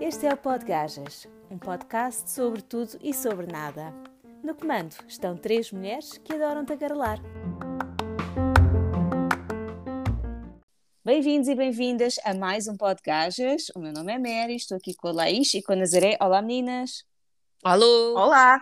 [0.00, 3.94] Este é o Podgajas, um podcast sobre tudo e sobre nada.
[4.42, 7.20] No comando estão três mulheres que adoram tagarelar.
[11.04, 13.70] Bem-vindos e bem-vindas a mais um Podgajas.
[13.76, 16.16] O meu nome é Mary, estou aqui com a Laís e com a Nazaré.
[16.20, 17.04] Olá, meninas!
[17.62, 18.16] Alô!
[18.16, 18.60] Olá!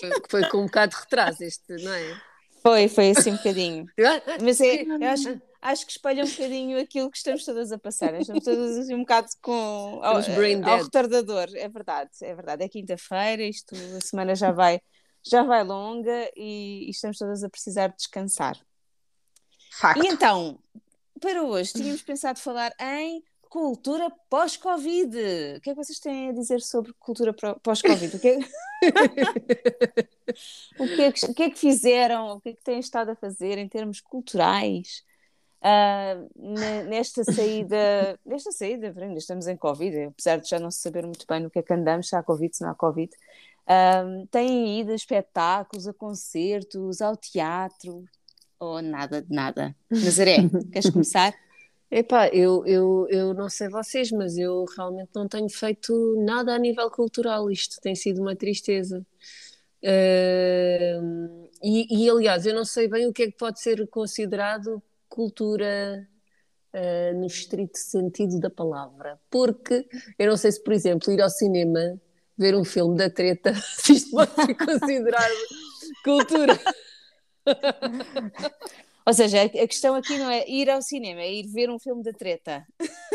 [0.00, 2.20] Foi, foi com um bocado de retraso este, não é?
[2.66, 3.86] Foi, foi assim um bocadinho.
[4.42, 8.12] Mas é, eu acho, acho que espalha um bocadinho aquilo que estamos todas a passar.
[8.14, 11.46] Estamos todas assim um bocado com ao, ao retardador.
[11.54, 12.64] É verdade, é verdade.
[12.64, 14.80] É quinta-feira, isto a semana já vai,
[15.22, 18.58] já vai longa e, e estamos todas a precisar de descansar.
[19.70, 20.02] Facto.
[20.02, 20.58] E então,
[21.20, 23.22] para hoje, tínhamos pensado falar em
[23.56, 25.16] cultura pós-Covid.
[25.56, 28.14] O que é que vocês têm a dizer sobre cultura pós-Covid?
[28.14, 28.36] O, que é...
[30.78, 32.32] o, que é que, o que é que fizeram?
[32.32, 35.02] O que é que têm estado a fazer em termos culturais?
[35.62, 36.28] Uh,
[36.86, 41.24] nesta saída, nesta saída, ainda estamos em Covid, apesar de já não se saber muito
[41.26, 44.80] bem no que é que andamos, se há Covid, se não há Covid, uh, têm
[44.80, 48.04] ido a espetáculos, a concertos, ao teatro,
[48.60, 49.74] ou nada de nada.
[49.90, 50.36] Nazaré,
[50.70, 51.32] queres começar?
[51.90, 56.58] Epá, eu, eu, eu não sei vocês, mas eu realmente não tenho feito nada a
[56.58, 57.50] nível cultural.
[57.50, 59.06] Isto tem sido uma tristeza.
[59.82, 64.82] Uh, e, e, aliás, eu não sei bem o que é que pode ser considerado
[65.08, 66.08] cultura
[66.74, 69.20] uh, no estrito sentido da palavra.
[69.30, 69.86] Porque
[70.18, 72.00] eu não sei se, por exemplo, ir ao cinema
[72.36, 75.34] ver um filme da treta, se isto pode ser considerado
[76.02, 76.58] cultura.
[79.06, 82.02] Ou seja, a questão aqui não é ir ao cinema, é ir ver um filme
[82.02, 82.66] de treta.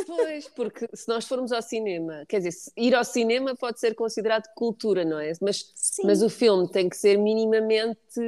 [0.07, 4.47] Pois, porque se nós formos ao cinema, quer dizer, ir ao cinema pode ser considerado
[4.55, 5.33] cultura, não é?
[5.41, 8.21] Mas, mas o filme tem que ser minimamente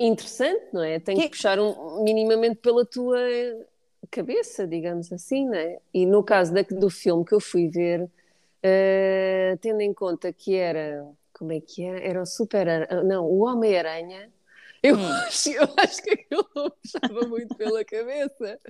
[0.00, 0.98] interessante, não é?
[0.98, 3.20] Tem que, que puxar um, minimamente pela tua
[4.10, 5.78] cabeça, digamos assim, não é?
[5.92, 10.54] E no caso da, do filme que eu fui ver, uh, tendo em conta que
[10.54, 12.00] era, como é que era?
[12.00, 14.32] Era o Super, não, o Homem-Aranha,
[14.84, 15.12] eu, hum.
[15.26, 18.60] acho, eu acho que aquilo não puxava muito pela cabeça.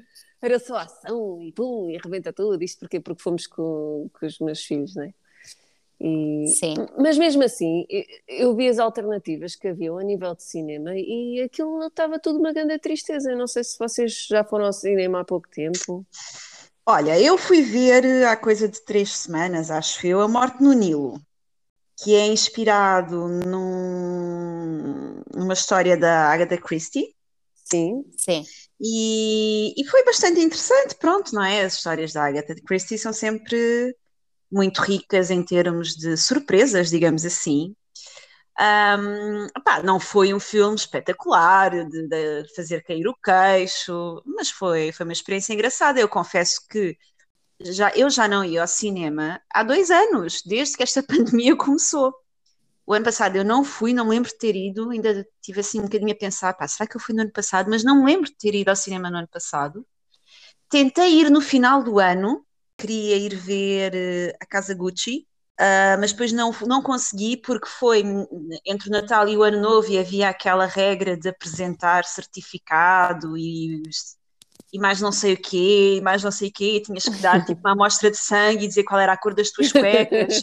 [0.41, 2.63] Era só ação e pum, e arrebenta tudo.
[2.63, 5.15] Isto porque Porque fomos com, com os meus filhos, não é?
[6.01, 6.75] E, Sim.
[6.99, 7.85] Mas mesmo assim,
[8.29, 12.53] eu vi as alternativas que haviam a nível de cinema e aquilo estava tudo uma
[12.53, 13.33] grande tristeza.
[13.33, 16.07] Eu não sei se vocês já foram ao cinema há pouco tempo.
[16.87, 21.21] Olha, eu fui ver há coisa de três semanas, acho eu, A Morte no Nilo
[22.05, 27.15] que é inspirado num, numa história da Agatha Christie.
[27.65, 28.45] Sim, sim.
[28.79, 31.63] E, e, foi bastante interessante, pronto, não é?
[31.63, 33.97] As histórias da Agatha Christie são sempre
[34.53, 37.75] muito ricas em termos de surpresas, digamos assim.
[38.61, 44.93] Um, pá, não foi um filme espetacular, de, de, fazer cair o queixo, mas foi,
[44.93, 45.99] foi uma experiência engraçada.
[45.99, 46.99] Eu confesso que
[47.65, 52.15] já, eu já não ia ao cinema há dois anos, desde que esta pandemia começou.
[52.87, 55.81] O ano passado eu não fui, não me lembro de ter ido, ainda tive assim
[55.81, 57.71] um bocadinho a pensar, pá, será que eu fui no ano passado?
[57.71, 59.87] Mas não me lembro de ter ido ao cinema no ano passado.
[60.69, 62.45] Tentei ir no final do ano,
[62.77, 65.27] queria ir ver uh, a Casa Gucci,
[65.61, 68.03] uh, mas depois não, não consegui porque foi
[68.67, 73.83] entre o Natal e o Ano Novo e havia aquela regra de apresentar certificado e
[74.75, 77.23] e mais não sei o quê, e mais não sei o quê, e tinhas que
[77.23, 80.43] dar tipo uma amostra de sangue e dizer qual era a cor das tuas cuecas,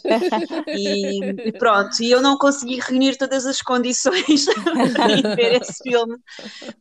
[0.68, 1.20] e,
[1.50, 4.46] e, pronto, e eu não consegui reunir todas as condições
[4.96, 6.18] para ir ver esse filme,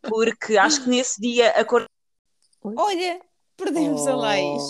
[0.03, 1.85] porque acho que nesse dia a cor...
[2.63, 3.21] Olha,
[3.57, 4.11] perdemos oh.
[4.11, 4.63] a Laís.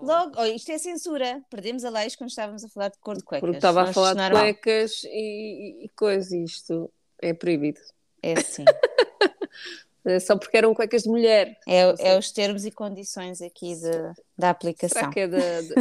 [0.00, 3.24] Logo, oh, isto é censura, perdemos a Laís quando estávamos a falar de cor de
[3.24, 3.40] cuecas.
[3.40, 7.80] Porque estava a falar de cuecas e, e coisas, isto é proibido.
[8.22, 8.64] É sim.
[10.04, 11.56] Eh, só porque eram cuecas de mulher.
[11.66, 13.90] É, é os termos e condições aqui de,
[14.36, 15.00] da aplicação.
[15.00, 15.38] Será que é da,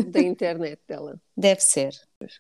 [0.08, 1.20] da internet dela?
[1.36, 1.94] Deve ser.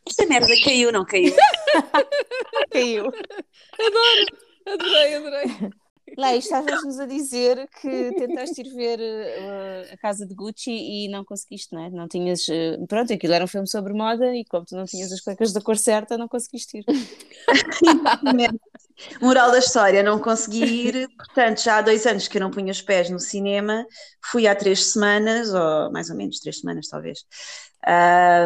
[0.07, 1.35] Esta merda caiu, não caiu?
[2.71, 3.05] caiu.
[3.05, 5.71] Adoro, adorei, adorei.
[6.17, 11.23] Lá, estavas-nos a dizer que tentaste ir ver uh, a casa de Gucci e não
[11.23, 11.89] conseguiste, não é?
[11.89, 12.47] Não tinhas.
[12.47, 15.53] Uh, pronto, aquilo era um filme sobre moda e como tu não tinhas as cuecas
[15.53, 16.85] da cor certa, não conseguiste ir.
[19.21, 22.71] Moral da história, não consegui ir, portanto, já há dois anos que eu não punha
[22.71, 23.85] os pés no cinema,
[24.31, 27.19] fui há três semanas, ou mais ou menos três semanas talvez,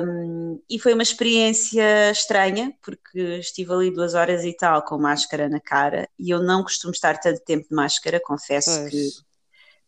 [0.06, 5.50] um, e foi uma experiência estranha, porque estive ali duas horas e tal com máscara
[5.50, 8.92] na cara, e eu não costumo estar tanto tempo de máscara, confesso pois.
[8.92, 9.10] que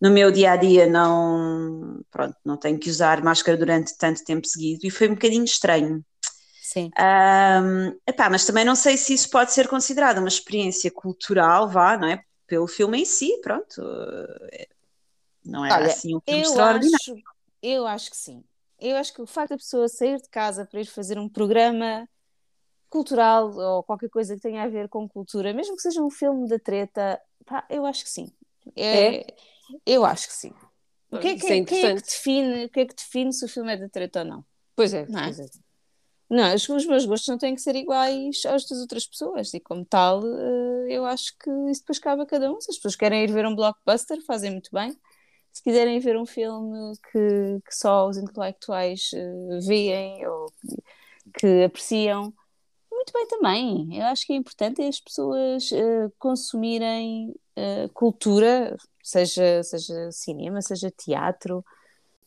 [0.02, 4.48] no meu dia a dia não, pronto, não tenho que usar máscara durante tanto tempo
[4.48, 6.04] seguido, e foi um bocadinho estranho.
[6.75, 6.92] Sim.
[7.00, 11.98] Um, epá, mas também não sei se isso pode ser considerado uma experiência cultural, vá,
[11.98, 12.22] não é?
[12.45, 13.81] Pelo filme em si, pronto.
[15.45, 16.98] não era Olha, assim um filme extraordinário.
[16.98, 17.16] Acho,
[17.63, 18.44] eu acho que sim.
[18.77, 22.10] Eu acho que o facto da pessoa sair de casa para ir fazer um programa
[22.89, 26.50] cultural ou qualquer coisa que tenha a ver com cultura, mesmo que seja um filme
[26.50, 28.30] da treta, pá, eu acho que sim.
[28.75, 29.36] É, é?
[29.86, 30.54] Eu acho que sim.
[31.10, 33.45] O que é que, é, que é que define, o que é que define se
[33.45, 34.45] o filme é da treta ou não?
[34.75, 35.24] Pois é, não é?
[35.24, 35.65] Pois é.
[36.30, 39.86] Não, os, meus gostos não têm que ser iguais aos das outras pessoas e como
[39.86, 42.60] tal uh, eu acho que isso depois cabe a cada um.
[42.60, 44.98] Se as pessoas querem ir ver um blockbuster, fazem muito bem.
[45.51, 50.51] Se quiserem ver um filme que, que só os intelectuais uh, veem ou
[51.39, 52.33] que apreciam,
[52.92, 54.00] muito bem também.
[54.00, 57.33] Eu acho que é importante as pessoas uh, consumirem
[57.94, 61.63] cultura, seja, seja cinema, seja teatro,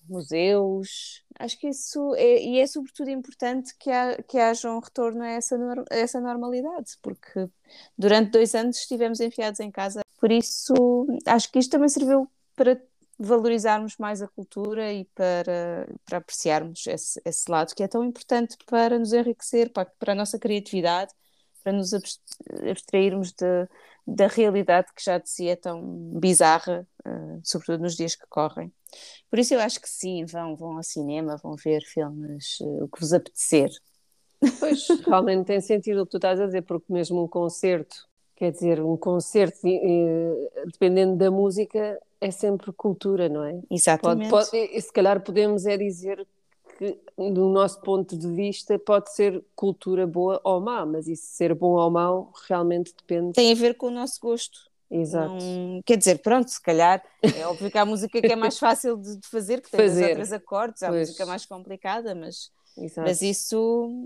[0.09, 1.25] museus.
[1.39, 3.91] Acho que isso é, e é sobretudo importante que,
[4.29, 5.57] que haja um retorno a essa,
[5.91, 7.49] a essa normalidade, porque
[7.97, 10.01] durante dois anos estivemos enfiados em casa.
[10.21, 12.81] Por isso, acho que isto também serviu para
[13.19, 18.57] valorizarmos mais a cultura e para, para apreciarmos esse, esse lado que é tão importante
[18.65, 21.13] para nos enriquecer, para, para a nossa criatividade,
[21.63, 23.69] para nos abstrairmos de,
[24.07, 25.83] da realidade que já de si é tão
[26.19, 28.73] bizarra, uh, sobretudo nos dias que correm.
[29.31, 32.89] Por isso eu acho que sim, vão, vão ao cinema, vão ver filmes, uh, o
[32.89, 33.71] que vos apetecer.
[34.59, 38.53] Pois, realmente tem sentido o que tu estás a dizer, porque mesmo um concerto, quer
[38.53, 39.59] dizer, um concerto,
[40.67, 43.61] dependendo da música, é sempre cultura, não é?
[43.71, 44.31] Exatamente.
[44.31, 46.27] Pode, pode, se calhar podemos é dizer
[46.79, 51.55] que, do nosso ponto de vista, pode ser cultura boa ou má, mas isso ser
[51.55, 53.33] bom ou mau realmente depende.
[53.33, 54.68] Tem a ver com o nosso gosto.
[54.91, 55.35] Exato.
[55.35, 55.83] Não...
[55.85, 59.19] Quer dizer, pronto, se calhar é óbvio que há música que é mais fácil de,
[59.27, 60.05] fazer, que tem fazer.
[60.05, 61.09] os outros acordes, há pois.
[61.09, 62.51] música mais complicada, mas,
[62.97, 63.99] mas isso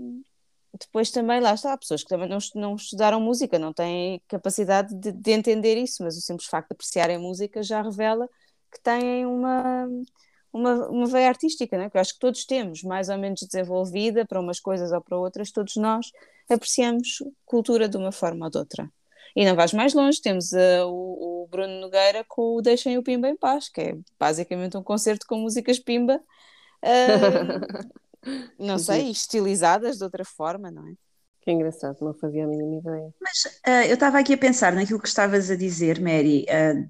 [0.79, 4.93] depois também lá está, há pessoas que também não, não estudaram música, não têm capacidade
[4.95, 8.27] de, de, entender isso, mas o simples facto de apreciarem música já revela
[8.71, 9.87] que têm uma,
[10.51, 11.89] uma, uma veia artística, né?
[11.89, 15.17] que eu acho que todos temos, mais ou menos desenvolvida para umas coisas ou para
[15.17, 16.11] outras, todos nós
[16.49, 18.91] apreciamos cultura de uma forma ou de outra.
[19.35, 23.03] E não vais mais longe, temos uh, o, o, Bruno Nogueira com o Deixem o
[23.03, 26.21] Pimba em Paz, que é basicamente um concerto com músicas Pimba.
[26.83, 27.93] Uh,
[28.59, 30.93] não sei, estilizadas de outra forma, não é?
[31.41, 33.13] Que engraçado, não fazia a mínima ideia.
[33.19, 36.89] Mas uh, eu estava aqui a pensar naquilo que estavas a dizer, Mary, uh,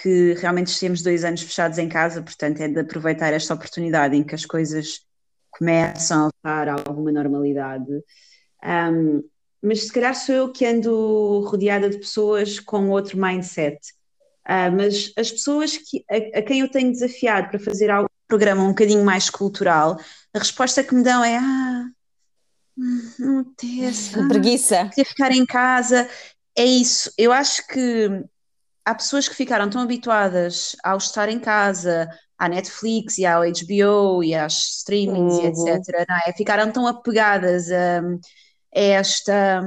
[0.00, 4.24] que realmente temos dois anos fechados em casa, portanto é de aproveitar esta oportunidade em
[4.24, 5.06] que as coisas
[5.50, 7.92] começam a voltar a alguma normalidade.
[8.64, 9.22] Um,
[9.62, 13.78] mas se calhar sou eu que ando rodeada de pessoas com outro mindset.
[14.44, 18.26] Uh, mas as pessoas que, a, a, quem eu tenho desafiado para fazer algo, um
[18.26, 19.98] programa um bocadinho mais cultural
[20.34, 21.84] a resposta que me dão é ah,
[23.18, 24.88] não apetece, ah, preguiça.
[24.88, 26.08] Queria ficar em casa.
[26.56, 27.12] É isso.
[27.18, 28.24] Eu acho que
[28.84, 32.08] há pessoas que ficaram tão habituadas ao estar em casa,
[32.38, 35.68] à Netflix e ao HBO e às streamings uhum.
[35.68, 36.06] e etc.
[36.26, 36.32] É?
[36.32, 38.02] Ficaram tão apegadas a
[38.72, 39.62] esta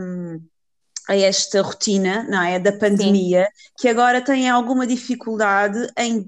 [1.07, 3.71] a esta rotina, não é, da pandemia, Sim.
[3.77, 6.27] que agora têm alguma dificuldade em,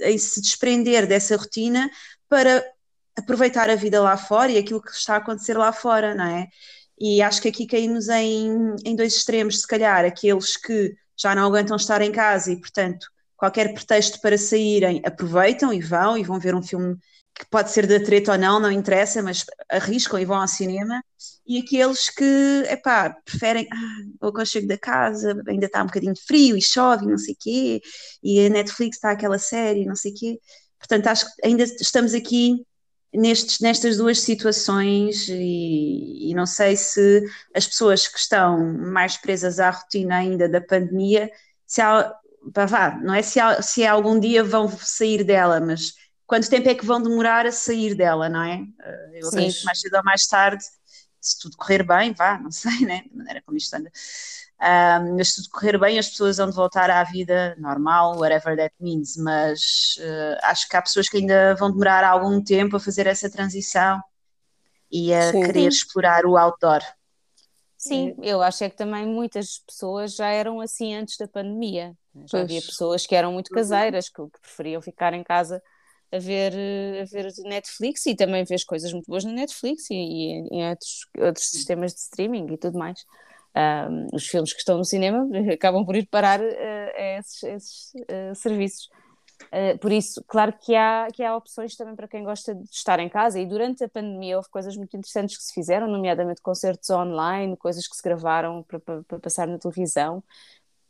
[0.00, 1.90] em se desprender dessa rotina
[2.28, 2.62] para
[3.16, 6.46] aproveitar a vida lá fora e aquilo que está a acontecer lá fora, não é?
[7.00, 11.46] E acho que aqui caímos em, em dois extremos, se calhar, aqueles que já não
[11.46, 16.38] aguentam estar em casa e, portanto, qualquer pretexto para saírem, aproveitam e vão e vão
[16.38, 16.96] ver um filme
[17.38, 21.02] que pode ser da treta ou não, não interessa, mas arriscam e vão ao cinema.
[21.46, 26.56] E aqueles que, epá, preferem, ah, o aconchego da casa, ainda está um bocadinho frio
[26.56, 27.80] e chove não sei quê,
[28.22, 30.38] e a Netflix está aquela série, não sei quê.
[30.78, 32.66] Portanto, acho que ainda estamos aqui
[33.14, 39.60] nestes, nestas duas situações e, e, não sei se as pessoas que estão mais presas
[39.60, 41.30] à rotina ainda da pandemia,
[41.66, 42.14] se há,
[42.66, 45.94] vá, não é se, se algum dia vão sair dela, mas
[46.28, 48.62] quanto tempo é que vão demorar a sair dela, não é?
[48.80, 50.62] Eh, eu acredito mais cedo ou mais tarde,
[51.20, 53.02] se tudo correr bem, vá, não sei, né?
[53.10, 53.90] Da maneira como isto anda
[54.60, 58.56] um, mas se tudo correr bem, as pessoas vão de voltar à vida normal, whatever
[58.56, 59.16] that means.
[59.16, 63.30] Mas uh, acho que há pessoas que ainda vão demorar algum tempo a fazer essa
[63.30, 64.02] transição
[64.90, 65.42] e a Sim.
[65.42, 66.80] querer explorar o outdoor.
[67.76, 71.96] Sim, eu acho é que também muitas pessoas já eram assim antes da pandemia.
[72.12, 72.42] Já pois.
[72.42, 73.54] havia pessoas que eram muito uhum.
[73.54, 75.62] caseiras, que, que, preferiam ficar em casa
[76.12, 76.52] a ver,
[77.02, 81.06] a ver Netflix e também ver coisas muito boas na Netflix e, e em outros,
[81.18, 83.04] outros sistemas de streaming e tudo mais
[83.58, 86.44] um, os filmes que estão no cinema acabam por ir parar uh,
[86.96, 88.88] a esses, esses uh, serviços.
[89.52, 92.98] Uh, por isso, claro que há, que há opções também para quem gosta de estar
[92.98, 96.90] em casa, e durante a pandemia houve coisas muito interessantes que se fizeram, nomeadamente concertos
[96.90, 100.22] online, coisas que se gravaram para, para, para passar na televisão.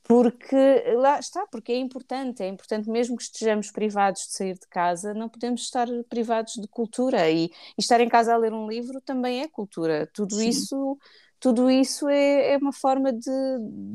[0.09, 0.57] Porque
[0.97, 5.13] lá está, porque é importante, é importante mesmo que estejamos privados de sair de casa,
[5.13, 9.03] não podemos estar privados de cultura e, e estar em casa a ler um livro
[9.03, 10.09] também é cultura.
[10.15, 10.49] Tudo Sim.
[10.49, 10.99] isso,
[11.39, 13.31] tudo isso é, é uma forma de,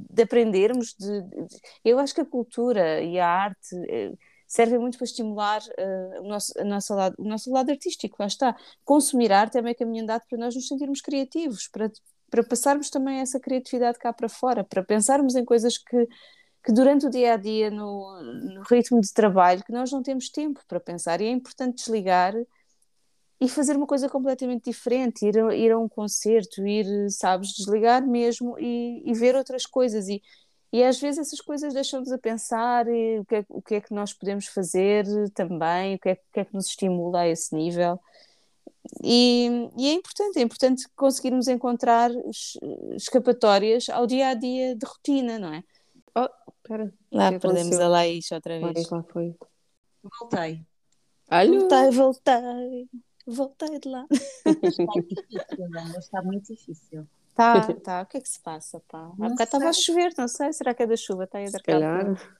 [0.07, 0.93] de aprendermos.
[0.93, 1.47] De, de,
[1.83, 4.13] eu acho que a cultura e a arte eh,
[4.47, 8.27] servem muito para estimular uh, o, nosso, a nossa lado, o nosso lado artístico, lá
[8.27, 8.55] está.
[8.85, 11.89] Consumir arte é meio caminho andado para nós nos sentirmos criativos, para
[12.33, 16.07] para passarmos também essa criatividade cá para fora, para pensarmos em coisas que,
[16.65, 20.29] que durante o dia a dia, no, no ritmo de trabalho, que nós não temos
[20.29, 21.21] tempo para pensar.
[21.21, 22.33] E é importante desligar
[23.39, 28.57] e fazer uma coisa completamente diferente, ir ir a um concerto, ir, sabes, desligar mesmo
[28.57, 30.07] e, e ver outras coisas.
[30.09, 30.19] E,
[30.71, 33.93] e às vezes essas coisas deixam-nos a pensar o que, é, o que é que
[33.93, 37.55] nós podemos fazer também, o que é, o que, é que nos estimula a esse
[37.55, 37.99] nível.
[39.03, 42.11] E, e, é importante, é importante conseguirmos encontrar
[42.95, 45.63] escapatórias ao dia a dia de rotina, não é?
[46.15, 46.93] Oh, espera.
[47.11, 48.89] Lá perdemos a Laís outra vez.
[48.89, 49.35] lá foi.
[50.19, 50.65] Voltei.
[51.29, 51.59] Alô.
[51.59, 52.89] Voltei, voltei.
[53.25, 54.05] Voltei de lá.
[54.11, 54.51] Está
[54.99, 57.07] difícil, está muito difícil.
[57.33, 58.01] Tá, tá.
[58.01, 59.05] O que é que se passa, pá?
[59.05, 60.51] Há bocado estava a chover, não sei.
[60.53, 61.23] Será que é da chuva?
[61.23, 62.37] Está aí a dar calhar.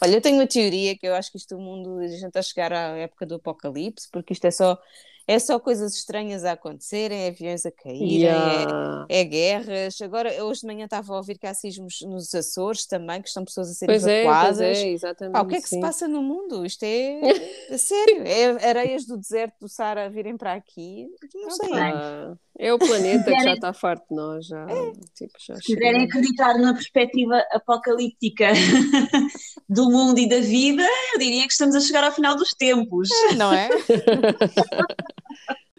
[0.00, 2.40] Olha, eu tenho uma teoria que eu acho que isto o mundo, a gente está
[2.40, 4.80] a chegar à época do apocalipse, porque isto é só
[5.28, 9.06] é só coisas estranhas a acontecerem, é aviões a caírem, é, yeah.
[9.10, 10.00] é, é, guerras.
[10.00, 13.44] Agora, hoje de manhã estava a ouvir que há sismos nos Açores também, que estão
[13.44, 14.58] pessoas a serem pois evacuadas.
[14.58, 15.34] É, pois é, exatamente.
[15.34, 15.76] Pá, o que é que sim.
[15.76, 16.64] se passa no mundo?
[16.64, 17.20] Isto é,
[17.68, 21.06] é sério, é areias do deserto do Sara a virem para aqui.
[21.34, 21.68] Não sei.
[22.58, 24.46] É o planeta que já está farto de nós.
[24.46, 24.92] Já, é.
[25.14, 28.48] tipo, já se quiserem acreditar na perspectiva apocalíptica
[29.68, 30.82] do mundo e da vida,
[31.14, 33.08] eu diria que estamos a chegar ao final dos tempos.
[33.36, 33.68] Não é?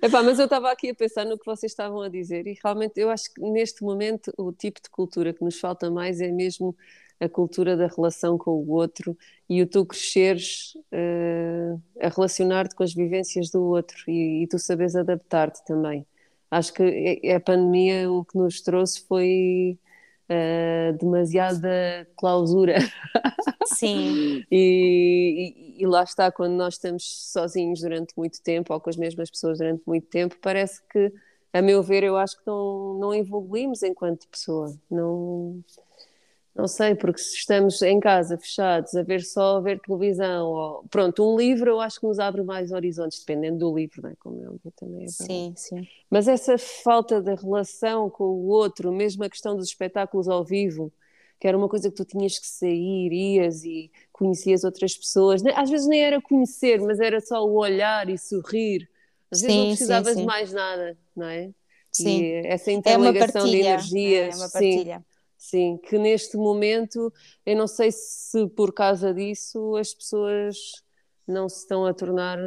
[0.01, 2.97] Epá, mas eu estava aqui a pensar no que vocês estavam a dizer e realmente
[2.97, 6.73] eu acho que neste momento o tipo de cultura que nos falta mais é mesmo
[7.19, 9.17] a cultura da relação com o outro
[9.49, 14.57] e o tu cresceres uh, a relacionar-te com as vivências do outro e, e tu
[14.57, 16.07] sabes adaptar-te também.
[16.51, 19.77] Acho que a pandemia o que nos trouxe foi
[20.29, 22.77] uh, demasiada clausura.
[23.65, 24.43] Sim.
[24.51, 28.97] e, e, e, lá está, quando nós estamos sozinhos durante muito tempo ou com as
[28.97, 31.11] mesmas pessoas durante muito tempo, parece que,
[31.53, 34.75] a meu ver, eu acho que não, não evoluímos enquanto pessoa.
[34.89, 35.63] Não
[36.59, 40.83] não sei, porque se estamos em casa fechados a ver só a ver televisão, ou,
[40.89, 44.13] pronto, um livro eu acho que nos abre mais horizontes, dependendo do livro, não é?
[44.19, 45.87] como eu também é Sim, sim.
[46.09, 50.91] Mas essa falta de relação com o outro, mesmo a questão dos espetáculos ao vivo,
[51.39, 55.69] que era uma coisa que tu tinhas que sair, ias e conhecias outras pessoas, às
[55.69, 58.89] vezes nem era conhecer, mas era só o olhar e sorrir.
[59.31, 61.51] Às vezes sim, não precisavas de mais nada, não é?
[61.91, 62.21] Sim.
[62.21, 64.35] E essa interligação é de energias.
[64.35, 64.97] É uma partilha.
[64.97, 65.08] Sim.
[65.39, 67.13] Sim, que neste momento,
[67.45, 70.83] eu não sei se por causa disso as pessoas
[71.25, 72.37] não se estão a tornar,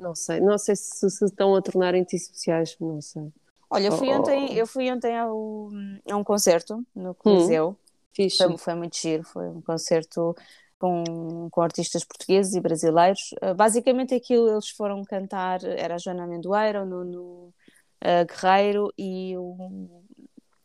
[0.00, 3.32] não sei, não sei se se estão a tornar antissociais, não sei.
[3.70, 4.54] Olha, eu fui oh, ontem, oh.
[4.54, 5.70] eu fui ontem ao,
[6.10, 7.76] a um concerto no Coliseu.
[8.18, 10.34] Hum, foi, foi, muito giro, foi um concerto
[10.80, 13.32] com, com artistas portugueses e brasileiros.
[13.40, 17.54] Uh, basicamente aquilo eles foram cantar, era a Joana Amendoeira, o Nuno
[18.02, 20.01] uh, Guerreiro e o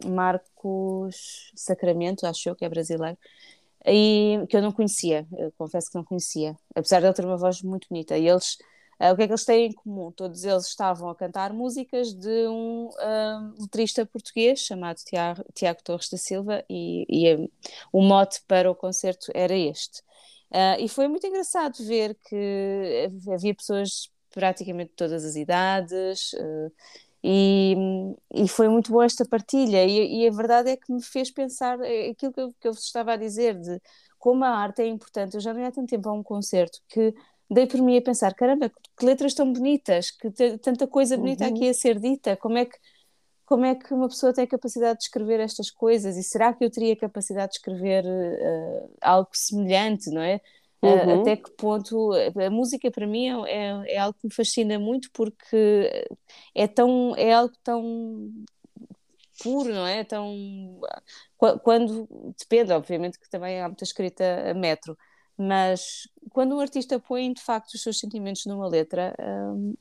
[0.05, 3.17] Marcos Sacramento, acho eu que é brasileiro,
[3.85, 7.37] e que eu não conhecia, eu confesso que não conhecia, apesar de ele ter uma
[7.37, 8.17] voz muito bonita.
[8.17, 8.57] E eles,
[8.99, 10.11] uh, o que é que eles têm em comum?
[10.11, 16.09] Todos eles estavam a cantar músicas de um uh, letrista português chamado Tiago, Tiago Torres
[16.09, 17.51] da Silva, e, e uh,
[17.91, 20.03] o mote para o concerto era este.
[20.51, 26.33] Ah, e foi muito engraçado ver que havia pessoas praticamente de todas as idades
[27.29, 27.75] e,
[28.33, 31.77] e foi muito boa esta partilha, e, e, a verdade é que me fez pensar
[31.81, 33.81] aquilo que eu, que eu vos estava a dizer, de
[34.17, 35.35] como a arte é importante.
[35.35, 37.13] Eu já não ia há tanto tempo a um concerto que
[37.49, 41.53] dei por mim a pensar: caramba, que letras tão bonitas, que tanta coisa bonita uhum.
[41.53, 42.77] aqui a ser dita, como é que.
[43.45, 46.17] Como é que uma pessoa tem a capacidade de escrever estas coisas?
[46.17, 50.41] E será que eu teria capacidade de escrever uh, algo semelhante, não é?
[50.81, 51.21] Uhum.
[51.21, 55.09] até que ponto a música para mim é, é, é, algo que me fascina muito
[55.11, 56.05] porque
[56.53, 58.31] é tão é algo tão
[59.41, 60.03] puro não é?
[60.03, 60.79] Tão
[61.63, 62.07] quando
[62.37, 64.95] depende obviamente que também há muita escrita a metro
[65.35, 69.73] mas quando um artista põe de facto os seus sentimentos numa letra hum,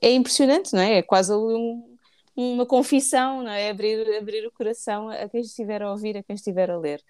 [0.00, 0.98] é impressionante não é?
[0.98, 1.96] É quase um,
[2.36, 3.70] uma confissão não é?
[3.70, 7.02] Abrir abrir o coração a quem estiver a ouvir a quem estiver a ler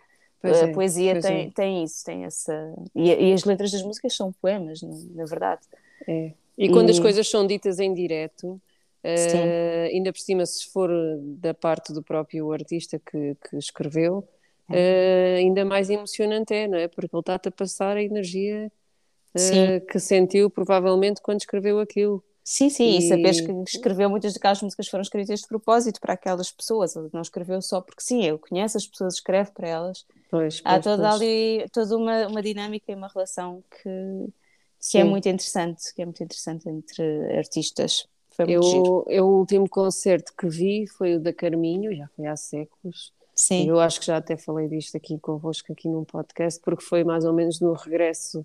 [0.50, 1.50] Pois a é, poesia tem, é.
[1.50, 2.74] tem isso, tem essa.
[2.94, 5.62] E, e, as letras das músicas são poemas, na verdade.
[6.06, 6.32] É.
[6.56, 8.60] E, e quando as coisas são ditas em direto,
[9.06, 10.90] uh, ainda por cima, se for
[11.38, 14.26] da parte do próprio artista que, que escreveu,
[14.70, 16.88] uh, ainda mais emocionante é, não é?
[16.88, 18.70] Porque ele está-te a passar a energia
[19.34, 22.22] uh, que sentiu provavelmente quando escreveu aquilo.
[22.42, 26.14] Sim, sim, e, e saberes que escreveu muitas daquelas músicas foram escritas de propósito para
[26.14, 30.06] aquelas pessoas, ele não escreveu só porque sim, eu conheço as pessoas, escreve para elas.
[30.30, 31.14] Pois, pois, Há toda pois.
[31.14, 34.32] ali toda uma, uma dinâmica e uma relação que,
[34.90, 38.06] que é muito interessante, que é muito interessante entre artistas.
[38.30, 39.04] Foi muito eu, giro.
[39.08, 43.12] eu, o último concerto que vi foi o da Carminho, já foi há séculos.
[43.34, 43.68] Sim.
[43.68, 47.24] Eu acho que já até falei disto aqui convosco, aqui num podcast, porque foi mais
[47.24, 48.40] ou menos no regresso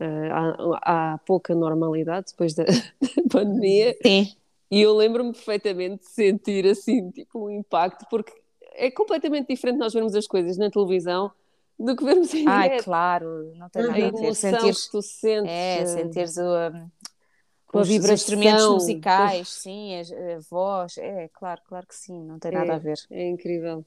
[0.00, 3.96] uh, à, à, pouca normalidade depois da, da pandemia.
[4.02, 4.32] Sim.
[4.70, 8.32] E eu lembro-me perfeitamente de sentir assim, tipo, um impacto, porque
[8.74, 11.30] é completamente diferente nós vermos as coisas na televisão
[11.78, 12.84] do que vermos em Ai, direto.
[12.84, 14.34] claro, não tem nada a ver.
[14.34, 15.50] Sentires, que tu sentes.
[15.50, 16.90] é, sentires o, um,
[17.66, 18.14] com os vibração.
[18.14, 22.76] instrumentos musicais, sim, a, a voz, é claro, claro que sim, não tem nada É.
[22.76, 22.98] a ver.
[23.10, 23.84] É incrível.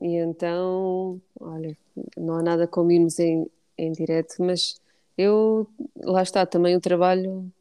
[0.00, 1.76] E então, olha,
[2.16, 3.46] não há nada como irmos em,
[3.76, 4.80] em direto, mas
[5.18, 7.52] eu, lá está, também o trabalho,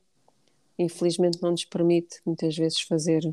[0.78, 3.30] infelizmente, não nos permite muitas vezes fazer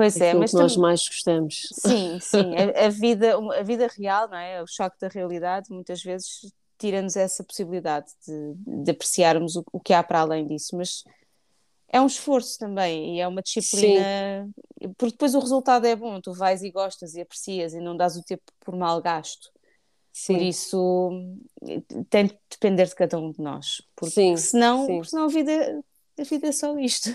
[0.00, 1.68] Pois é, mas que nós tam- mais gostamos.
[1.72, 4.62] sim, sim, a, a vida, a vida real, não é?
[4.62, 8.54] O choque da realidade muitas vezes tira-nos essa possibilidade de,
[8.84, 11.04] de apreciarmos o, o que há para além disso, mas
[11.88, 14.04] é um esforço também e é uma disciplina,
[14.98, 18.16] porque depois o resultado é bom, tu vais e gostas e aprecias e não dás
[18.16, 19.50] o tempo por mal gasto.
[20.28, 21.10] Por Sim, isso
[22.10, 25.02] tem de depender de cada um de nós, porque Sim, senão, sim.
[25.04, 25.84] senão a vida,
[26.18, 27.10] a vida é só isto,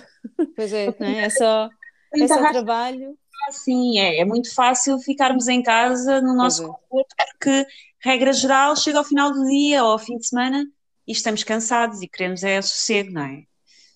[0.55, 0.95] pois é.
[0.99, 1.25] não é?
[1.25, 1.69] É só,
[2.15, 3.17] é Muito só arrasta- trabalho.
[3.51, 6.67] Sim, é, é muito fácil ficarmos em casa no nosso é.
[6.67, 7.65] conforto, porque,
[7.99, 10.65] regra geral, chega ao final do dia ou ao fim de semana
[11.07, 13.43] e estamos cansados e queremos é sossego, não é?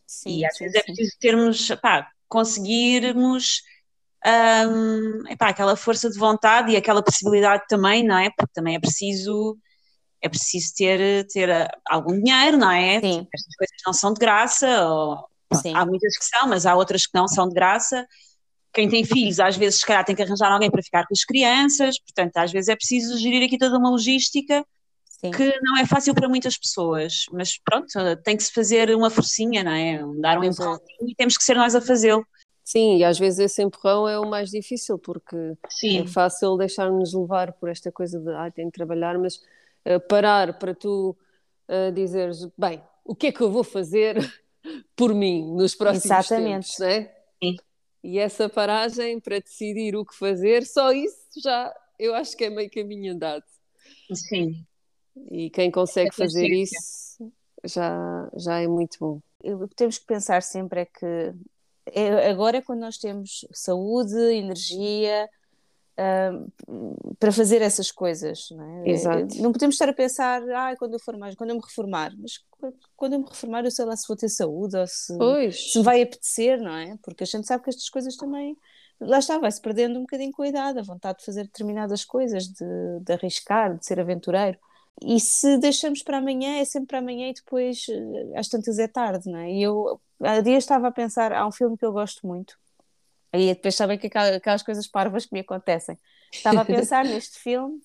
[0.05, 0.85] Sim, E às sim, vezes é sim.
[0.93, 3.61] preciso termos, pá, conseguirmos
[4.25, 8.29] hum, epá, aquela força de vontade e aquela possibilidade também, não é?
[8.29, 9.57] Porque também é preciso,
[10.21, 12.99] é preciso ter, ter ah, algum dinheiro, não é?
[12.99, 13.27] Sim.
[13.33, 15.73] Estas coisas não são de graça, ou, Sim.
[15.75, 18.07] há muitas que são, mas há outras que não são de graça.
[18.71, 21.23] Quem tem filhos, às vezes, se calhar, tem que arranjar alguém para ficar com as
[21.23, 24.63] crianças, portanto, às vezes é preciso gerir aqui toda uma logística
[25.05, 25.31] Sim.
[25.31, 27.87] que não é fácil para muitas pessoas, mas pronto,
[28.23, 30.01] tem que se fazer uma forcinha, não é?
[30.21, 30.47] Dar um é.
[30.47, 32.25] empurrãozinho e temos que ser nós a fazê-lo.
[32.63, 37.13] Sim, e às vezes esse empurrão é o mais difícil, porque é Sim, fácil deixar-nos
[37.13, 39.41] levar por esta coisa de ah, tenho que trabalhar, mas
[39.83, 41.17] eh, parar para tu
[41.67, 44.17] eh, dizeres, bem, o que é que eu vou fazer
[44.95, 46.67] por mim nos próximos Exatamente.
[46.67, 47.15] tempos, não é?
[47.43, 47.57] Sim.
[48.03, 52.49] E essa paragem para decidir o que fazer, só isso já eu acho que é
[52.49, 53.43] meio caminho andado.
[54.13, 54.65] sim.
[55.29, 57.31] E quem consegue É fazer isso
[57.65, 59.21] já, já é muito bom.
[59.43, 61.05] O que temos que pensar sempre é que
[61.87, 65.29] é- agora é quando nós temos saúde, energia
[65.99, 66.31] ah,
[67.19, 68.89] para fazer essas coisas, não é?
[68.89, 69.35] Exato.
[69.41, 72.37] Não podemos estar a pensar, ah, quando eu for mais, quando eu me reformar, mas
[72.49, 75.57] qu- quando eu me reformar, eu sei lá se vou ter saúde ou se, Pois,
[75.65, 76.97] se vai apetecer, não é?
[77.03, 78.57] Porque a gente sabe que estas coisas também,
[78.99, 82.45] lá está, vai-se perdendo um bocadinho com a idade, a vontade de fazer determinadas coisas,
[82.47, 82.65] de,
[83.01, 84.57] de arriscar, de ser aventureiro.
[85.01, 88.87] E se deixamos para amanhã, é sempre para amanhã e depois eh, às tantas é
[88.87, 89.51] tarde, não é?
[89.51, 92.57] E eu há dias estava a pensar, há um filme que eu gosto muito,
[93.33, 95.97] e depois sabem que aquelas, coisas parvas que me acontecem.
[96.31, 97.81] Estava a pensar neste filme,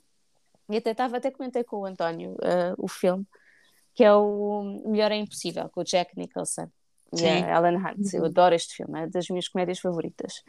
[0.68, 3.26] e até estava, até comentei com o António eh, o filme,
[3.94, 6.68] que é o Melhor é Impossível, com o Jack Nicholson
[7.12, 7.44] e Sim.
[7.44, 8.12] a Alan Hunt.
[8.14, 10.42] Eu adoro este filme, é das minhas comédias favoritas.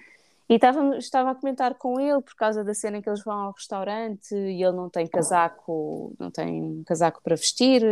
[0.47, 3.35] E estava, estava a comentar com ele por causa da cena em que eles vão
[3.35, 7.83] ao restaurante e ele não tem casaco, não tem casaco para vestir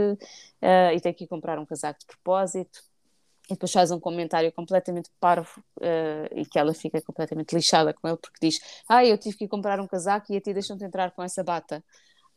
[0.61, 2.83] eh, e tem que ir comprar um casaco de propósito.
[3.49, 8.07] E depois faz um comentário completamente parvo eh, e que ela fica completamente lixada com
[8.07, 10.83] ele porque diz: Ah, eu tive que ir comprar um casaco e a ti deixam-te
[10.83, 11.83] entrar com essa bata.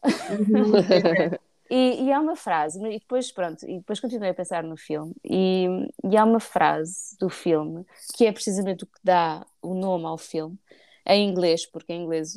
[1.69, 5.13] E, e há uma frase, e depois, pronto, e depois continuei a pensar no filme,
[5.25, 5.67] e,
[6.05, 7.85] e há uma frase do filme
[8.17, 10.57] que é precisamente o que dá o nome ao filme,
[11.05, 12.35] em inglês, porque em inglês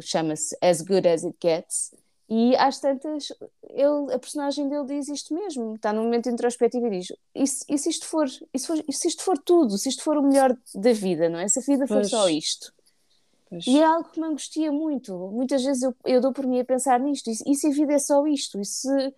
[0.00, 1.94] chama-se As Good as It Gets,
[2.28, 3.32] e às tantas,
[3.70, 7.64] ele, a personagem dele diz isto mesmo, está num momento introspectivo e diz: e se,
[7.68, 10.16] e se isto for, e se, for, e se isto for tudo, se isto for
[10.16, 11.48] o melhor da vida, não é?
[11.48, 12.10] Se a vida for Pois.
[12.10, 12.72] só isto.
[13.48, 13.66] pois.
[13.66, 15.16] E é algo que me angustia muito.
[15.32, 17.30] Muitas vezes eu, eu dou por mim a pensar nisto.
[17.30, 18.60] E, se- e se a vida é só isto?
[18.60, 19.14] E se,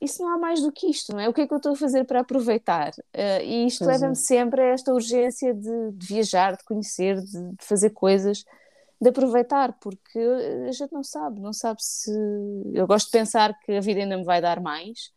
[0.00, 1.12] e se não há mais do que isto?
[1.12, 1.28] Não é?
[1.28, 2.92] O que é que eu estou a fazer para aproveitar?
[3.12, 3.86] Eh, e isto é.
[3.88, 8.44] leva-me sempre a esta urgência de, de viajar, de conhecer, de, de fazer coisas,
[9.00, 10.18] de aproveitar, porque
[10.68, 11.40] a gente não sabe.
[11.40, 12.10] Não sabe se.
[12.72, 15.12] Eu gosto de pensar que a vida ainda me vai dar mais.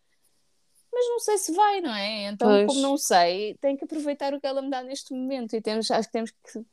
[0.92, 2.28] Mas não sei se vai, não é?
[2.30, 2.68] Então, Pois.
[2.68, 5.92] como não sei, tenho que aproveitar o que ela me dá neste momento e temos,
[5.92, 6.66] acho que temos que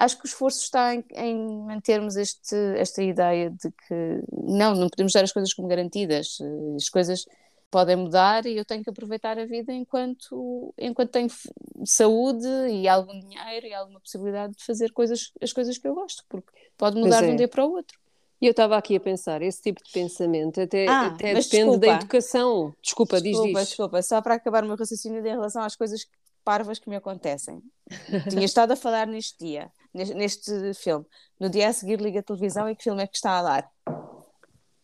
[0.00, 4.88] acho que o esforço está em, em, mantermos este, esta ideia de que não, não
[4.88, 6.38] podemos dar as coisas como garantidas,
[6.74, 7.26] as coisas
[7.70, 11.28] podem mudar e eu tenho que aproveitar a vida enquanto, enquanto tenho
[11.84, 16.24] saúde e algum dinheiro e alguma possibilidade de fazer coisas, as coisas que eu gosto,
[16.28, 17.26] porque pode mudar é.
[17.26, 17.98] de um dia para o outro.
[18.40, 21.78] E eu estava aqui a pensar, esse tipo de pensamento até, ah, até depende desculpa.
[21.78, 22.74] da educação.
[22.82, 23.68] Desculpa, desculpa, diz, diz.
[23.68, 26.06] Desculpa, só para acabar o meu raciocínio em relação às coisas
[26.42, 27.62] parvas que me acontecem.
[28.30, 31.04] Tinha estado a falar neste dia, neste, neste, filme.
[31.38, 33.70] No dia a seguir liga a televisão e que filme é que está a dar?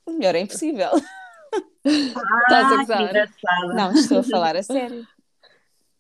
[0.05, 0.91] O melhor é impossível.
[1.87, 3.31] Ah, Estás a gozar?
[3.75, 5.07] Não, estou a falar a sério.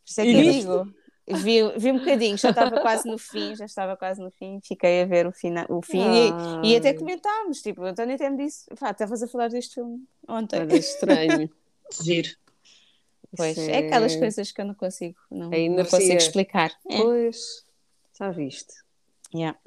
[0.04, 0.94] Isso é que eu digo.
[1.28, 5.02] Vi, vi um bocadinho, já estava quase no fim, já estava quase no fim, fiquei
[5.02, 6.04] a ver o, fina, o fim
[6.62, 9.74] e, e, até comentámos, tipo, o António até me disse, pá, estavas a falar deste
[9.74, 10.60] filme ontem.
[10.60, 11.50] Era estranho.
[12.00, 12.28] Giro.
[13.36, 13.72] Pois, é...
[13.72, 13.78] é...
[13.86, 16.70] aquelas coisas que eu não consigo, não, não consigo explicar.
[16.88, 17.02] É.
[17.02, 17.64] Pois,
[18.16, 18.74] já viste.
[19.34, 19.58] Yeah.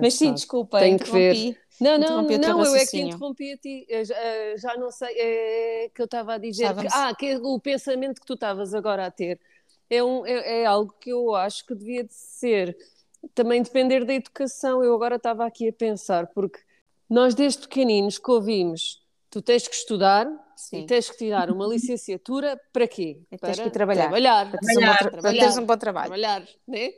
[0.00, 1.60] Mas sim, desculpa, Tenho que ver.
[1.80, 3.86] Não, não, não, eu é que interrompi a ti.
[4.04, 6.74] Já, já não sei, é que eu estava a dizer.
[6.76, 9.40] Que, ah, que é o pensamento que tu estavas agora a ter
[9.92, 12.76] é, um, é, é algo que eu acho que devia de ser
[13.34, 14.82] também depender da educação.
[14.82, 16.60] Eu agora estava aqui a pensar, porque
[17.08, 20.80] nós desde pequeninos que ouvimos tu tens que estudar Sim.
[20.80, 23.20] e tens que tirar uma licenciatura para quê?
[23.30, 24.04] E para tens que trabalhar.
[24.04, 24.50] Trabalhar.
[24.50, 25.02] Para teres, trabalhar.
[25.02, 26.06] Um, bom, para teres um bom trabalho.
[26.06, 26.90] Trabalhar, né?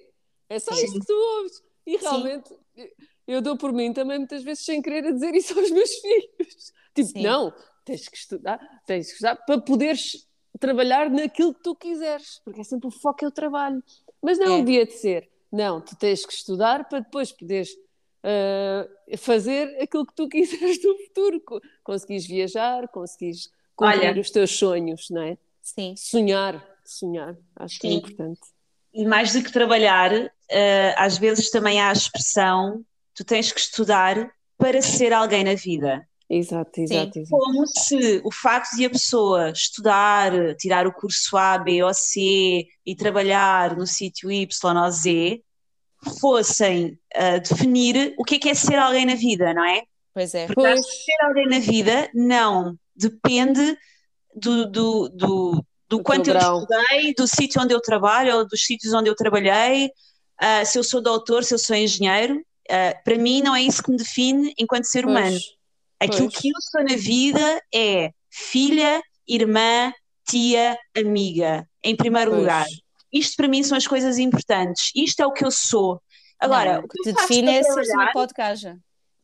[0.48, 0.84] É só Sim.
[0.84, 1.62] isso que tu ouves.
[1.86, 2.88] E realmente, Sim.
[3.26, 6.72] Eu dou por mim também muitas vezes sem querer a dizer isso aos meus filhos.
[6.94, 7.22] Tipo, Sim.
[7.22, 7.52] não,
[7.84, 10.26] tens que estudar, tens que estudar para poderes
[10.58, 13.82] trabalhar naquilo que tu quiseres, porque é sempre o foco é o trabalho.
[14.22, 14.58] Mas não é.
[14.58, 15.30] devia de ser.
[15.50, 17.70] Não, tu tens que estudar para depois poderes
[18.24, 21.42] uh, fazer aquilo que tu quiseres no futuro.
[21.82, 25.38] Conseguires viajar, conseguires cumprir Olha, os teus sonhos, não é?
[25.62, 25.94] Sim.
[25.96, 27.80] Sonhar, sonhar, acho Sim.
[27.80, 28.40] que é importante.
[28.92, 30.30] E mais do que trabalhar, uh,
[30.96, 32.84] às vezes também há a expressão:
[33.14, 36.06] tu tens que estudar para ser alguém na vida.
[36.28, 37.30] Exato, exato, exato.
[37.30, 42.66] Como se o facto de a pessoa estudar, tirar o curso A, B ou C
[42.84, 45.42] e trabalhar no sítio Y ou Z
[46.20, 49.82] fossem uh, definir o que é, que é ser alguém na vida, não é?
[50.12, 50.46] Pois é.
[50.46, 50.80] Porque pois.
[50.86, 53.76] ser alguém na vida não depende
[54.34, 58.92] do, do, do, do quanto eu estudei, do sítio onde eu trabalho ou dos sítios
[58.94, 62.40] onde eu trabalhei, uh, se eu sou doutor, se eu sou engenheiro.
[62.70, 65.16] Uh, para mim, não é isso que me define enquanto ser pois.
[65.16, 65.38] humano.
[66.00, 66.40] Aquilo pois.
[66.40, 69.92] que eu sou na vida é filha, irmã,
[70.26, 72.42] tia, amiga, em primeiro pois.
[72.42, 72.66] lugar.
[73.12, 74.90] Isto para mim são as coisas importantes.
[74.94, 76.02] Isto é o que eu sou.
[76.40, 78.76] Agora, não, o que te define é ser uma podcast.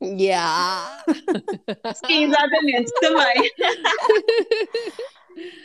[0.03, 1.05] Yeah.
[2.07, 3.53] Sim, exatamente, também.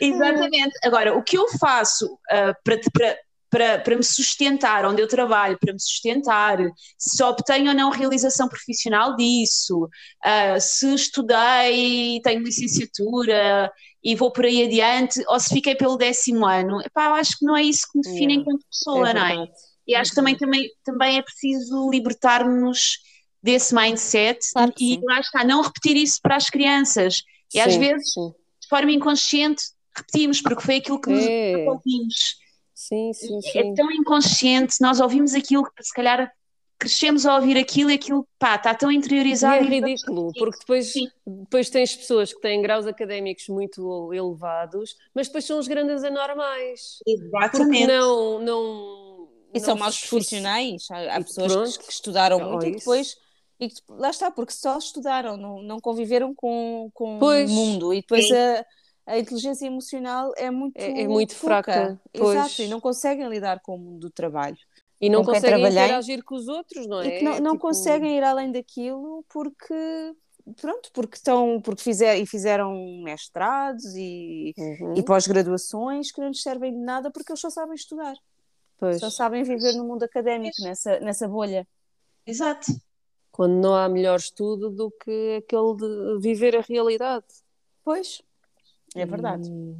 [0.00, 0.78] exatamente.
[0.84, 3.18] Agora, o que eu faço uh, para, para,
[3.56, 6.58] para, para me sustentar, onde eu trabalho, para me sustentar,
[6.98, 13.72] se obtenho ou não realização profissional disso, uh, se estudei, tenho licenciatura
[14.04, 17.46] e vou por aí adiante, ou se fiquei pelo décimo ano, epá, eu acho que
[17.46, 18.42] não é isso que me define yeah.
[18.42, 19.48] enquanto pessoa, é não é?
[19.88, 22.98] E acho que também, também, também é preciso libertar-nos
[23.42, 27.22] desse mindset claro e lá está, não repetir isso para as crianças.
[27.54, 28.32] E sim, às vezes, sim.
[28.60, 29.62] de forma inconsciente,
[29.96, 31.56] repetimos, porque foi aquilo que é.
[31.56, 32.45] nos ouvimos.
[32.88, 33.58] Sim, sim, sim.
[33.58, 36.32] É tão inconsciente, nós ouvimos aquilo que se calhar
[36.78, 39.64] crescemos a ouvir aquilo e aquilo pá, está tão interiorizado.
[39.64, 40.92] E é ridículo, porque depois,
[41.26, 46.98] depois tens pessoas que têm graus académicos muito elevados, mas depois são os grandes anormais.
[47.06, 47.86] Exatamente.
[47.86, 48.38] Porque não.
[48.40, 50.86] não e são maus profissionais.
[50.90, 53.16] Há, há pessoas que, que, estudaram muito e depois.
[53.58, 57.92] E lá está, porque só estudaram, não, não conviveram com, com o mundo.
[57.94, 58.64] E depois a,
[59.06, 61.98] a inteligência emocional é muito, é, é muito fraca.
[62.12, 64.58] Exato, e não conseguem lidar com o mundo do trabalho.
[65.00, 67.20] E não conseguem interagir com os outros, não é?
[67.20, 67.58] E não, não tipo...
[67.58, 70.14] conseguem ir além daquilo porque
[70.60, 74.94] pronto, porque estão, porque fizer, e fizeram mestrados e, uhum.
[74.94, 78.16] e pós-graduações que não lhes servem de nada porque eles só sabem estudar.
[78.78, 79.00] Pois.
[79.00, 81.66] Só sabem viver no mundo académico, nessa, nessa bolha.
[82.26, 82.66] Exato.
[83.32, 87.26] Quando não há melhor estudo do que aquele de viver a realidade.
[87.84, 88.22] Pois.
[88.96, 89.50] É verdade.
[89.50, 89.78] Hum.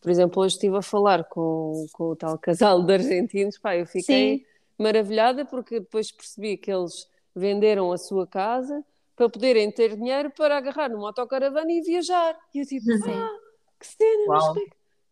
[0.00, 3.86] Por exemplo, hoje estive a falar com, com o tal casal de argentinos, pá, eu
[3.86, 4.44] fiquei Sim.
[4.78, 8.84] maravilhada porque depois percebi que eles venderam a sua casa
[9.16, 12.38] para poderem ter dinheiro para agarrar numa autocaravana e viajar.
[12.54, 13.30] E eu tipo, ah,
[13.80, 14.64] que cena, mas como é,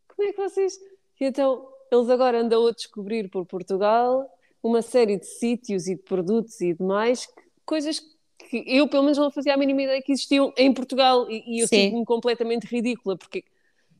[0.08, 0.78] como é que vocês...
[1.20, 4.30] E então, eles agora andam a descobrir por Portugal
[4.62, 7.28] uma série de sítios e de produtos e demais,
[7.64, 8.15] coisas que
[8.52, 11.68] eu, pelo menos, não fazia a mínima ideia que existiam em Portugal e, e eu
[11.68, 13.44] sinto-me completamente ridícula, porque,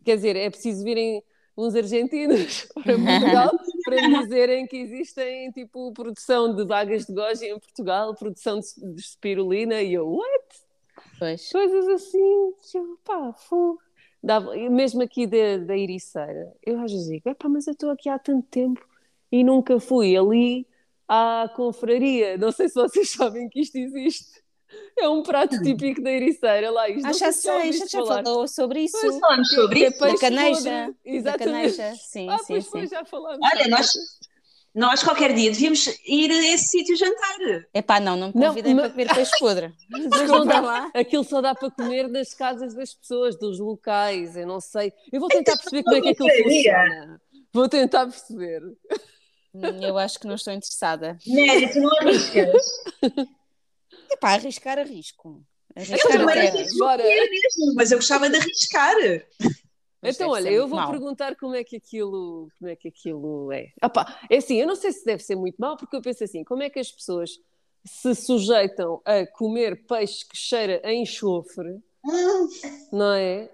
[0.05, 1.23] quer dizer, é preciso virem
[1.57, 3.51] uns argentinos para Portugal
[3.85, 8.95] para me dizerem que existem tipo produção de vagas de goji em Portugal, produção de,
[8.95, 10.45] de spirulina e eu, what?
[11.19, 11.51] Pois.
[11.51, 13.81] Coisas assim, eu, pá, fogo.
[14.23, 18.09] Dava, mesmo aqui da, da Ericeira, eu às vezes digo, pá, mas eu estou aqui
[18.09, 18.85] há tanto tempo
[19.31, 20.67] e nunca fui ali
[21.09, 22.37] à confraria.
[22.37, 24.45] Não sei se vocês sabem que isto existe.
[24.99, 26.89] É um prato típico da Ericeira lá.
[26.89, 28.99] Isto ah, já sei, já, já falou sobre isso.
[29.01, 29.99] Pois falamos sobre que, isso.
[29.99, 30.95] Da caneja.
[31.05, 31.77] Exatamente.
[31.77, 31.95] Da caneja.
[31.97, 32.71] Sim, ah, sim, pois sim.
[32.71, 33.39] Foi, já falámos.
[33.43, 33.93] Olha, nós,
[34.75, 37.67] nós qualquer dia devíamos ir a esse sítio jantar.
[37.73, 39.73] É pá, não, não me convidem Não, para comer peixe podre.
[40.47, 40.91] Dá lá.
[40.95, 44.37] Aquilo só dá para comer nas casas das pessoas, dos locais.
[44.37, 44.93] Eu não sei.
[45.13, 47.21] Eu vou tentar perceber como é que aquilo funciona.
[47.53, 48.63] Vou tentar perceber.
[49.57, 51.19] Hum, Eu acho que não estou interessada.
[51.25, 52.63] Tu não arriscas.
[54.11, 55.43] É pá, arriscar, arrisco.
[55.75, 56.59] Eu Arriscar também até.
[56.59, 57.03] arrisco Bora.
[57.03, 58.95] mesmo, mas eu gostava de arriscar.
[60.03, 60.91] Mas Então, olha, eu vou mau.
[60.91, 63.73] perguntar como é que aquilo, como é que aquilo é.
[63.83, 66.45] Opá, é assim, eu não sei se deve ser muito mal, porque eu penso assim,
[66.45, 67.31] como é que as pessoas
[67.85, 72.49] se sujeitam a comer peixe que cheira a enxofre, Hum,
[72.93, 73.51] não é?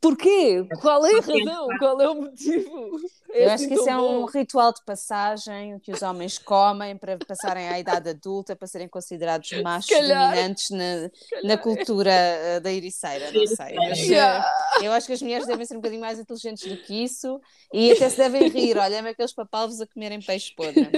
[0.00, 0.64] Porquê?
[0.80, 1.68] Qual é a razão?
[1.78, 2.90] Qual é o motivo?
[3.36, 4.26] É Eu acho que isso é um bom.
[4.26, 9.52] ritual de passagem que os homens comem para passarem à idade adulta, para serem considerados
[9.52, 10.08] machos calhar.
[10.08, 11.10] dominantes na,
[11.42, 13.80] na cultura eh, da ericeira, não sei.
[13.80, 14.46] Mas eh, Yeah.
[14.78, 17.40] eu acho que as mulheres devem ser um bocadinho mais inteligentes do que isso
[17.72, 18.76] e até se devem rir.
[18.78, 20.94] Olha-me aqueles papalvos a comerem peixe podre,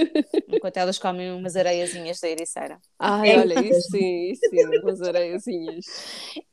[0.49, 2.81] enquanto elas comem umas areiazinhas da ericeira.
[2.99, 5.85] Ai, É olha, isso sim, isso sim, umas areiazinhas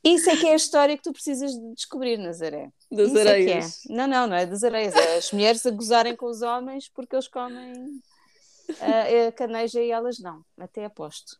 [0.04, 2.69] Isso é que é a história que tu precisas de descobrir, Nazaré.
[2.91, 3.63] das Isso é que é.
[3.63, 3.80] areias.
[3.89, 4.96] Não, não, não é das areias.
[4.96, 7.73] É as mulheres gozarem com os homens porque eles comem
[8.79, 10.43] ah, a caneja e elas não.
[10.57, 11.38] Até aposto.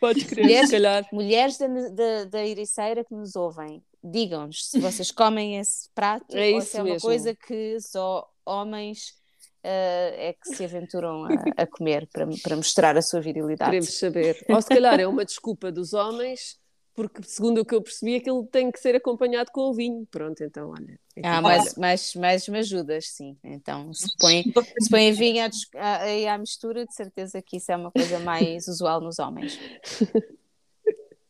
[0.00, 1.08] Podes crer, Mulheres- se calhar.
[1.12, 6.50] Mulheres da, da, da Ericeira que nos ouvem, digam-nos se vocês comem esse prato É
[6.52, 7.08] ou isso se é uma mesmo.
[7.08, 9.14] coisa que só homens
[9.62, 9.68] ah,
[10.16, 11.28] é que se aventuram a,
[11.62, 13.70] a comer para, para mostrar a sua virilidade.
[13.70, 14.44] Queremos saber.
[14.48, 16.58] Ou se calhar é uma desculpa dos homens,
[16.94, 20.06] porque segundo o que eu percebi, aquilo tem que ser acompanhado com o vinho.
[20.10, 20.98] Pronto, então, olha.
[21.22, 23.38] Ah, mais, mais, mais me ajudas, sim.
[23.44, 24.44] Então, se põe,
[24.78, 28.66] se põe vinho à, à- à mistura, de certeza que isso é uma coisa mais
[28.68, 29.60] usual nos homens.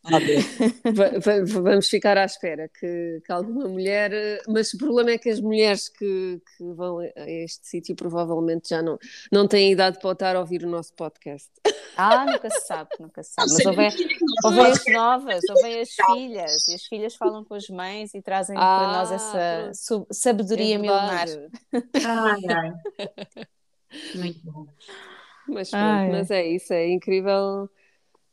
[0.83, 4.41] Va- Vamos ficar à espera que, que alguma mulher.
[4.47, 8.81] Mas o problema é que as mulheres que, que vão a este sítio provavelmente já
[8.81, 8.97] não,
[9.31, 11.49] não têm idade para estar a ouvir o nosso podcast.
[11.95, 13.51] Ah, nunca se sabe, nunca se sabe.
[13.53, 17.69] Mas ouvem, que ouvem as novas, ouvem as filhas, e as filhas falam com as
[17.69, 21.27] mães e trazem para nós Ah, essa sabedoria É milenar.
[21.27, 21.51] verdade.
[22.03, 22.71] Ai, ai.
[24.15, 24.65] Muito bom.
[25.47, 26.09] Mas pronto, ai.
[26.09, 27.69] mas é isso, é incrível.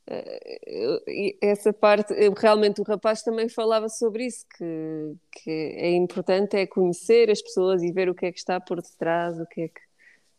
[0.07, 6.65] Eh, Essa parte, realmente o rapaz também falava sobre isso, que, que é importante é
[6.67, 9.67] conhecer as pessoas e ver o que é que está por detrás, o que é
[9.67, 9.81] que,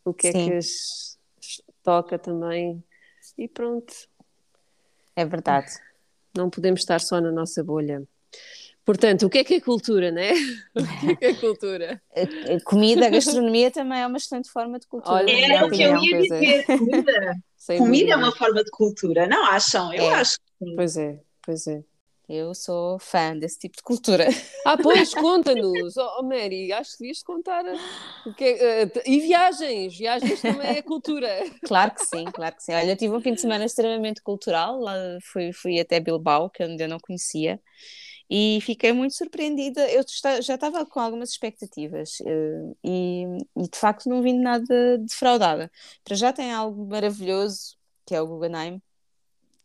[0.05, 1.17] o que, é que as
[1.81, 2.83] toca também.
[3.37, 3.93] E pronto,
[5.15, 5.71] É verdade.
[6.35, 8.03] não podemos estar só na nossa bolha.
[8.85, 10.31] Portanto, o que é que é cultura, né?
[10.75, 12.01] O que é que é cultura?
[12.15, 12.21] A-
[12.55, 15.15] a Comida, a gastronomia também é uma excelente forma de cultura.
[15.15, 16.21] Olha, Era o que eu ia é.
[16.21, 16.65] dizer.
[16.65, 18.17] Comida, Sem comida é dúvida.
[18.17, 19.93] uma forma de cultura, não acham?
[19.93, 20.15] Eu É.
[20.15, 20.75] acho que sim.
[20.75, 21.83] Pois é, pois é.
[22.27, 24.27] Eu sou fã desse tipo de cultura.
[24.65, 27.65] Ah, pois, conta-nos, oh, oh, Mary, acho que devias contar
[28.25, 31.27] o que é, eh, t- e viagens, viagens também é cultura.
[31.67, 32.73] Claro que sim, claro que sim.
[32.73, 34.93] Olha, eu tive um fim de semana extremamente cultural, lá
[35.33, 37.59] fui, fui até Bilbao, que eu ainda não conhecia,
[38.29, 39.89] e fiquei muito surpreendida.
[39.91, 40.03] Eu
[40.41, 43.25] já estava com algumas expectativas eh, e,
[43.57, 45.71] e de facto não vim nada defraudada.
[46.03, 48.81] Para já tem algo maravilhoso, que é o Guggenheim,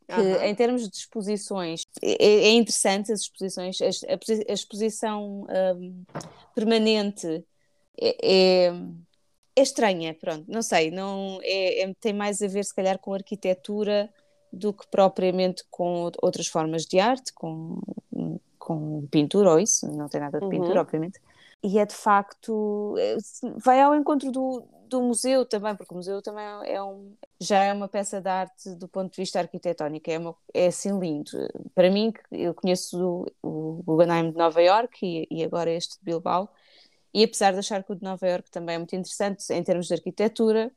[0.08, 0.46] que Aham.
[0.46, 6.04] em termos de exposições é, é interessante as exposições, a, posi- a exposição hum,
[6.54, 7.44] permanente
[8.00, 8.72] é, é,
[9.56, 13.12] é estranha, pronto, não sei, não é, é- tem mais a ver se calhar com
[13.12, 14.12] arquitetura
[14.52, 17.80] do que propriamente com outras formas de arte, com,
[18.68, 20.50] com pintura ou isso, não tem nada de Uhum.
[20.50, 21.18] pintura, obviamente.
[21.62, 23.16] E é de facto, é,
[23.64, 27.72] vai ao encontro do, do museu também, porque o museu também é um, já é
[27.72, 31.31] uma peça de arte do ponto de vista arquitetónico, é, uma, é assim lindo.
[31.74, 36.04] Para mim, eu conheço o, o Guggenheim de Nova Iorque e, e agora este de
[36.04, 36.48] Bilbao,
[37.12, 39.88] e apesar de achar que o de Nova Iorque também é muito interessante em termos
[39.88, 40.70] de arquitetura,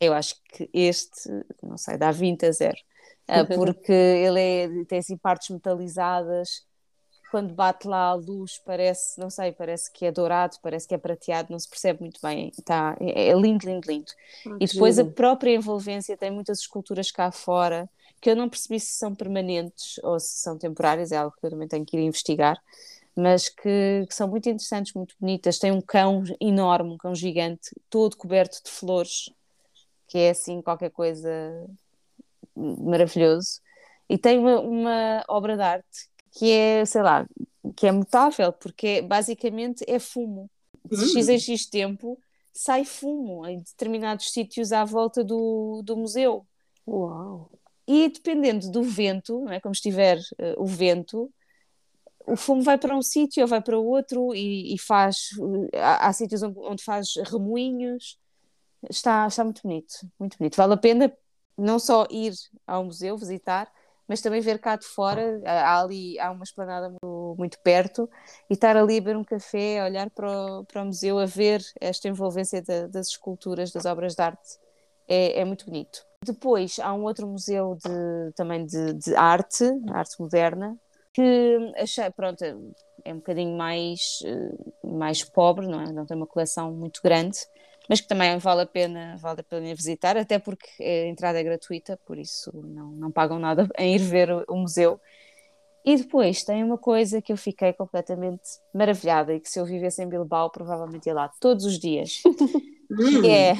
[0.00, 1.30] eu acho que este,
[1.62, 2.76] não sei, dá 20 a 0.
[3.28, 6.66] Ah, porque ele é, tem assim partes metalizadas,
[7.30, 10.98] quando bate lá a luz parece, não sei, parece que é dourado, parece que é
[10.98, 12.52] prateado, não se percebe muito bem.
[12.64, 14.12] Tá, é, é lindo, lindo, lindo.
[14.46, 15.14] Ah, E depois a giro.
[15.14, 17.88] própria envolvência tem muitas esculturas cá fora
[18.20, 21.50] que eu não percebi se são permanentes ou se são temporárias, é algo que eu
[21.50, 22.60] também tenho que ir investigar.
[23.14, 25.58] mas que, que, são muito interessantes, muito bonitas.
[25.58, 29.30] Tem um cão enorme, um cão gigante, todo coberto de flores,
[30.08, 31.30] que é assim qualquer coisa
[32.54, 33.60] maravilhoso.
[34.08, 37.26] E tem uma, uma obra de arte que é, sei lá,
[37.74, 40.50] que é mutável, porque basicamente é fumo.
[40.84, 42.20] De X em X tempo
[42.52, 46.46] sai fumo em determinados sítios à volta do, do museu.
[46.86, 47.50] Uau!
[47.88, 49.60] E dependendo do vento, não é?
[49.60, 51.32] como estiver uh, o vento,
[52.26, 55.30] o fumo vai para um sítio ou vai para outro e, e faz.
[55.74, 58.18] Há, há sítios onde, onde, faz remoinhos.
[58.90, 60.56] Está, está muito bonito, muito bonito.
[60.56, 61.12] Vale a pena
[61.56, 62.34] não só ir
[62.66, 63.72] ao museu visitar,
[64.08, 65.40] mas também ver cá de fora.
[65.44, 68.08] Há ali há uma esplanada muito, muito perto
[68.48, 71.26] e estar ali a beber um café, a olhar para o, para o museu, a
[71.26, 74.58] ver esta envolvência das esculturas, das obras de arte.
[75.08, 76.04] É, é muito bonito.
[76.24, 80.76] Depois há um outro museu de, também de, de arte, arte moderna,
[81.12, 82.42] que achei, pronto,
[83.04, 85.92] é um bocadinho mais, eh, mais pobre, não é?
[85.92, 87.38] Não tem uma coleção muito grande,
[87.88, 91.42] mas que também vale a pena, vale a pena visitar, até porque a entrada é
[91.42, 95.00] gratuita, por isso não, não pagam nada em ir ver o, o museu.
[95.84, 98.42] E depois tem uma coisa que eu fiquei completamente
[98.74, 102.22] maravilhada e que se eu vivesse em Bilbao provavelmente ia lá todos os dias,
[103.22, 103.54] que é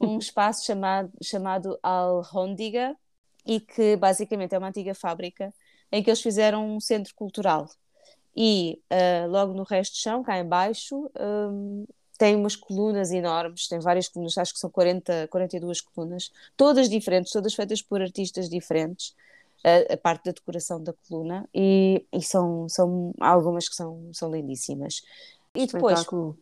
[0.00, 2.96] um espaço chamado, chamado Alhóndiga
[3.46, 5.54] e que basicamente é uma antiga fábrica
[5.92, 7.68] em que eles fizeram um centro cultural.
[8.34, 11.86] E uh, logo no resto do chão, cá embaixo, um,
[12.22, 17.32] tem umas colunas enormes, tem várias colunas, acho que são 40, 42 colunas, todas diferentes,
[17.32, 19.12] todas feitas por artistas diferentes,
[19.64, 24.30] a, a parte da decoração da coluna, e, e, são, são algumas que são, são
[24.30, 25.02] lindíssimas.
[25.52, 26.38] E depois, Espetáculo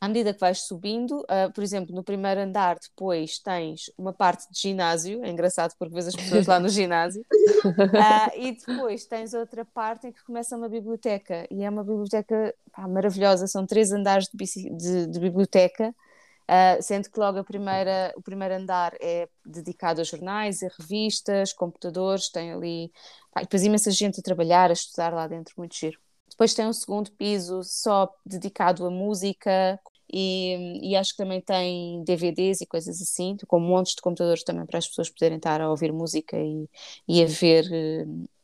[0.00, 4.50] à medida que vais subindo, uh, por exemplo, no primeiro andar, depois tens uma parte
[4.50, 9.34] de ginásio, é engraçado porque vês as pessoas lá no ginásio, uh, e depois tens
[9.34, 13.92] outra parte em que começa uma biblioteca, e é uma biblioteca pá, maravilhosa, são três
[13.92, 19.28] andares de, de, de biblioteca, uh, sendo que logo a primeira, o primeiro andar é
[19.44, 22.90] dedicado a jornais, a revistas, computadores, tem ali,
[23.30, 25.98] pá, depois imensa gente a trabalhar, a estudar lá dentro, muito giro.
[26.30, 29.78] Depois tem um segundo piso só dedicado à música,
[30.12, 34.66] e, e, acho que também tem DVDs e coisas assim, com montes de computadores também
[34.66, 36.68] para as pessoas poderem estar a ouvir música e,
[37.06, 37.64] e a ver,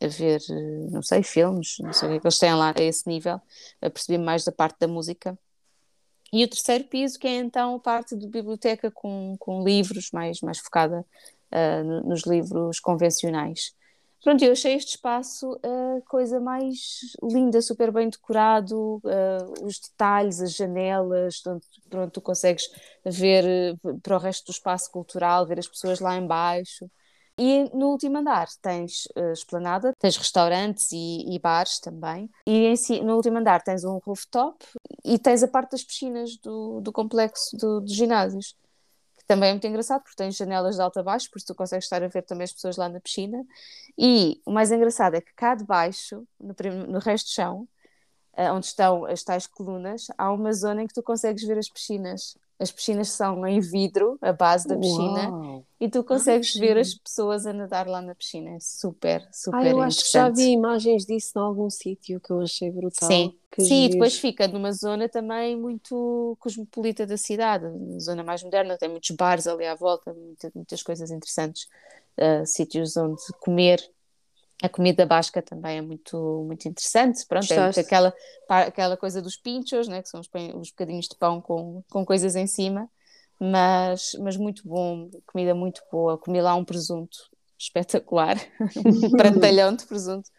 [0.00, 0.40] a ver,
[0.90, 3.40] não sei, filmes, não sei o que, é eles têm lá a esse nível,
[3.82, 5.36] a perceber mais da parte da música.
[6.32, 10.40] E o terceiro piso, que é então a parte de biblioteca com, com livros, mais,
[10.40, 11.04] mais focada
[11.52, 13.74] uh, nos livros convencionais.
[14.22, 16.76] Pronto, eu achei este espaço a coisa mais
[17.22, 22.64] linda, super bem decorado, uh, os detalhes, as janelas, onde, pronto, tu consegues
[23.04, 26.90] ver uh, para o resto do espaço cultural, ver as pessoas lá embaixo.
[27.38, 32.30] E no último andar tens uh, esplanada, tens restaurantes e, e bares também.
[32.46, 34.64] E si, no último andar tens um rooftop
[35.04, 38.56] e tens a parte das piscinas do, do complexo do, dos ginásios
[39.26, 41.84] também é muito engraçado porque tem janelas de alto a baixo, por isso tu consegues
[41.86, 43.44] estar a ver também as pessoas lá na piscina.
[43.98, 46.54] E o mais engraçado é que cá de baixo, no,
[46.88, 47.68] no resto do chão,
[48.36, 51.68] uh, onde estão as tais colunas, há uma zona em que tu consegues ver as
[51.68, 52.36] piscinas.
[52.58, 55.64] As piscinas são em vidro, a base da piscina, Uau.
[55.78, 58.50] e tu consegues Ai, ver as pessoas a nadar lá na piscina.
[58.50, 62.30] É super, super Ai, eu acho que já vi imagens disso em algum sítio que
[62.30, 63.08] eu achei brutal.
[63.10, 67.66] Sim, Sim e depois fica numa zona também muito cosmopolita da cidade,
[68.00, 71.66] zona mais moderna, tem muitos bares ali à volta, muitas, muitas coisas interessantes,
[72.18, 73.80] uh, sítios onde comer
[74.62, 77.24] a comida basca também é muito, muito interessante.
[77.26, 78.14] Pronto, é aquela,
[78.48, 82.36] aquela coisa dos pinchos, né, que são os, os bocadinhos de pão com, com coisas
[82.36, 82.88] em cima,
[83.38, 86.16] mas, mas muito bom, comida muito boa.
[86.16, 87.18] Comi lá um presunto
[87.58, 88.36] espetacular,
[88.76, 90.30] um prantalhão de presunto,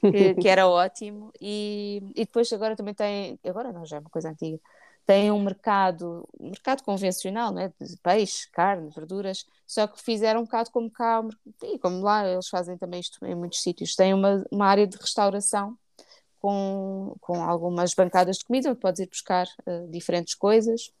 [0.00, 1.30] que, que, era ótimo.
[1.40, 4.58] E, e depois agora também tem, agora não, já é uma coisa antiga,
[5.08, 10.70] têm um mercado, mercado convencional, né, de peixe, carne, verduras, só que fizeram um bocado
[10.70, 11.24] como cá,
[11.62, 14.98] e como lá eles fazem também isto em muitos sítios, têm uma, uma área de
[14.98, 15.78] restauração
[16.38, 20.92] com, com algumas bancadas de comida, onde podes ir buscar uh, diferentes coisas,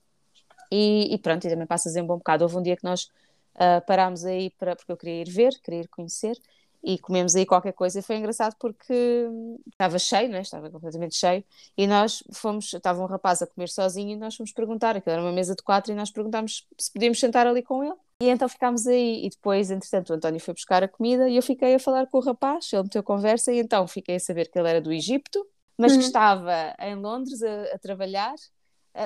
[0.72, 2.44] e, e, pronto, e também passas em um bom bocado.
[2.44, 3.10] Houve um dia que nós
[3.56, 6.34] uh, parámos aí, para, porque eu queria ir ver, queria ir conhecer,
[6.82, 7.98] e comemos aí qualquer coisa.
[7.98, 9.26] E foi engraçado porque
[9.70, 10.40] estava cheio, né?
[10.40, 11.44] estava completamente cheio,
[11.76, 15.22] e nós fomos, estava um rapaz a comer sozinho e nós fomos perguntar, aquilo era
[15.22, 17.96] uma mesa de quatro, e nós perguntámos se podíamos sentar ali com ele.
[18.20, 21.42] E então ficámos aí, e depois, entretanto, o António foi buscar a comida e eu
[21.42, 24.58] fiquei a falar com o rapaz, ele meteu conversa, e então fiquei a saber que
[24.58, 26.04] ele era do Egito, mas que uhum.
[26.04, 28.34] estava em Londres a, a trabalhar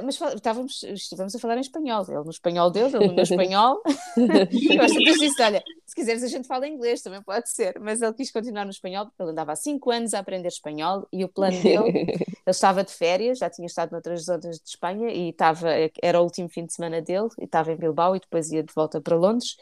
[0.00, 3.82] mas estávamos, estivemos a falar em espanhol, ele no espanhol dele, ele no meu espanhol.
[4.16, 7.78] eu que disse: olha, Se quiseres, a gente fala inglês, também pode ser.
[7.78, 11.06] Mas ele quis continuar no espanhol, porque ele andava há 5 anos a aprender espanhol
[11.12, 11.82] e o plano dele,
[12.16, 15.68] ele estava de férias, já tinha estado noutras zonas de Espanha e estava,
[16.00, 18.72] era o último fim de semana dele, e estava em Bilbao e depois ia de
[18.72, 19.56] volta para Londres.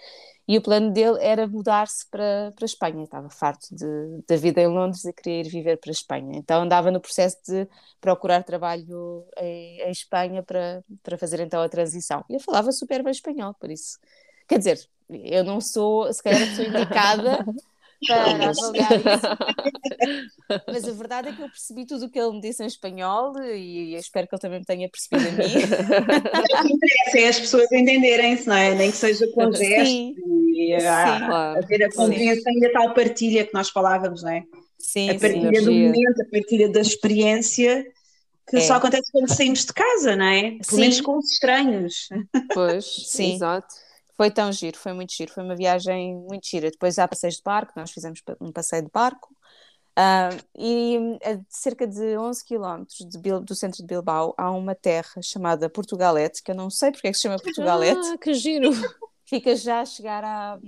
[0.50, 3.04] E o plano dele era mudar-se para, para a Espanha.
[3.04, 3.86] Estava farto de,
[4.26, 6.36] da vida em Londres e queria ir viver para a Espanha.
[6.36, 7.68] Então andava no processo de
[8.00, 12.24] procurar trabalho em, em Espanha para, para fazer então a transição.
[12.28, 13.96] E eu falava super bem espanhol, por isso.
[14.48, 17.46] Quer dizer, eu não sou, se calhar, a pessoa indicada
[18.06, 18.72] para avaliar isso.
[20.66, 23.32] Mas a verdade é que eu percebi tudo o que ele me disse em espanhol
[23.42, 25.54] e, espero que ele também me tenha percebido a mim.
[26.34, 28.74] O que interessa é as pessoas entenderem-se, não é?
[28.74, 30.14] Nem que seja com gestos
[30.54, 34.44] e a, a ver a compreensão e a tal partilha que nós falávamos, não é?
[34.78, 37.84] Sim, a partilha sim, do momento, a partilha da experiência
[38.48, 38.60] que é.
[38.60, 40.50] só acontece quando saímos de casa, não é?
[40.50, 40.80] Pelo sim.
[40.80, 42.08] menos com os estranhos.
[42.52, 43.34] Pois, sim.
[43.34, 43.68] Exato.
[44.20, 46.70] Foi tão giro, foi muito giro, foi uma viagem muito gira.
[46.70, 49.34] Depois há passeios de barco, nós fizemos um passeio de barco,
[49.98, 52.98] uh, e a cerca de 11 quilómetros
[53.42, 57.10] do centro de Bilbao há uma terra chamada Portugalete, que eu não sei porque é
[57.12, 57.98] que se chama Portugalete.
[58.12, 58.68] Ah, que giro!
[59.24, 60.58] Fica já a chegar à,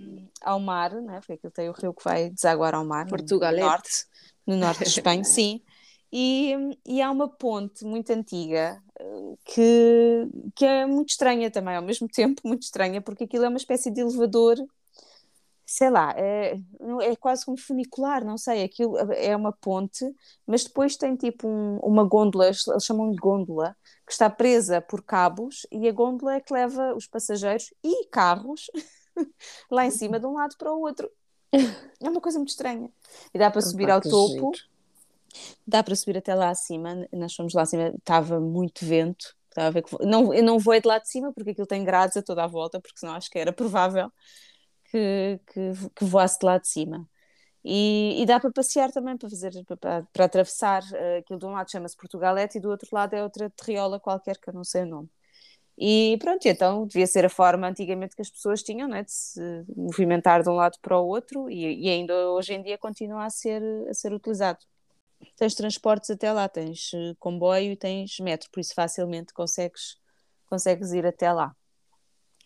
[0.40, 1.18] ao mar, né?
[1.18, 3.06] porque aquilo tem o rio que vai desaguar ao mar.
[3.06, 3.60] Portugalete.
[3.60, 4.06] No norte,
[4.46, 5.60] no norte de Espanha, sim.
[6.10, 6.54] E,
[6.86, 8.82] e, há uma ponte muito antiga
[9.44, 13.58] que, que é muito estranha também, ao mesmo tempo muito estranha, porque aquilo é uma
[13.58, 14.56] espécie de elevador,
[15.64, 16.58] sei lá, é,
[17.02, 20.04] é quase como funicular, não sei, aquilo é uma ponte,
[20.46, 23.76] mas depois tem tipo um, uma gôndola, eles chamam-lhe gôndola,
[24.06, 28.70] que está presa por cabos e a gôndola é que leva os passageiros e carros
[29.70, 31.10] lá em cima de um lado para o outro.
[32.00, 32.90] É uma coisa muito estranha.
[33.32, 34.52] E dá para subir ao topo.
[34.54, 34.71] Giro
[35.66, 39.82] Dá para subir até lá acima, nós fomos lá acima, estava muito vento, a ver
[39.82, 39.96] que...
[40.04, 42.46] não, eu não vou de lá de cima porque aquilo tem grades a toda a
[42.46, 44.10] volta, porque senão acho que era provável
[44.90, 47.08] que, que, que voasse de lá de cima.
[47.64, 51.52] E, e, dá para passear também, para fazer, para, para atravessar, uh, aquilo de um
[51.52, 54.82] lado chama-se Portugalete e do outro lado é outra terriola qualquer que eu não sei
[54.82, 55.08] o nome.
[55.78, 59.40] E pronto, então devia ser a forma antigamente que as pessoas tinham né, de se
[59.76, 63.30] movimentar de um lado para o outro e, e ainda hoje em dia continua a
[63.30, 64.58] ser, a ser utilizado
[65.36, 69.96] tens transportes até lá, tens eh, comboio e tens metro, por isso facilmente consegues,
[70.46, 71.54] consegues ir até lá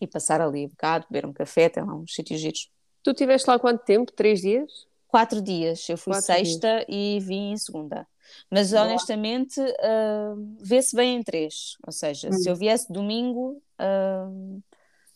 [0.01, 2.71] e passar ali um bocado, beber um café, tem lá uns sítios giros.
[3.03, 4.13] Tu estiveste lá quanto tempo?
[4.13, 4.71] Três dias?
[5.09, 5.89] Quatro dias.
[5.89, 6.87] Eu fui Quatro sexta dias.
[6.89, 8.07] e vim em segunda.
[8.51, 8.83] Mas Boa.
[8.83, 11.77] honestamente, uh, vê-se bem em três.
[11.87, 12.33] Ou seja, hum.
[12.33, 14.63] se eu viesse domingo, uh,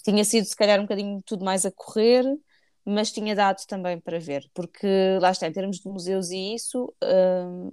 [0.02, 2.24] tinha sido se calhar um bocadinho tudo mais a correr
[2.84, 4.86] mas tinha dado também para ver, porque
[5.20, 7.70] lá está, em termos de museus e isso, um,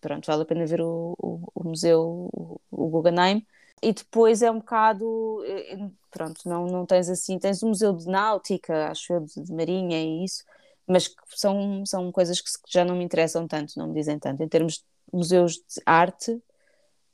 [0.00, 3.44] pronto, vale a pena ver o, o, o museu, o, o Guggenheim,
[3.82, 5.78] e depois é um bocado, eh,
[6.10, 9.98] pronto, não, não tens assim, tens o Museu de Náutica, acho eu, de, de Marinha
[10.02, 10.44] e isso,
[10.86, 14.42] mas são, são coisas que já não me interessam tanto, não me dizem tanto.
[14.42, 16.42] Em termos de museus de arte,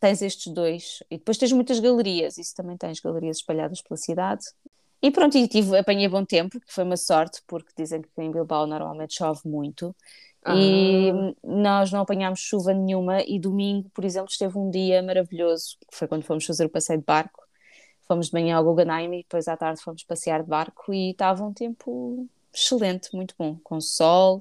[0.00, 4.44] tens estes dois, e depois tens muitas galerias, isso também tens galerias espalhadas pela cidade,
[5.02, 8.30] e pronto, e tive, apanhei bom tempo, que foi uma sorte, porque dizem que em
[8.30, 9.94] Bilbao normalmente chove muito.
[10.44, 10.54] Ah.
[10.56, 13.20] E nós não apanhámos chuva nenhuma.
[13.22, 17.00] E domingo, por exemplo, esteve um dia maravilhoso, que foi quando fomos fazer o passeio
[17.00, 17.44] de barco.
[18.06, 20.94] Fomos de manhã ao Guggenheim e depois à tarde fomos passear de barco.
[20.94, 24.40] E estava um tempo excelente, muito bom, com sol.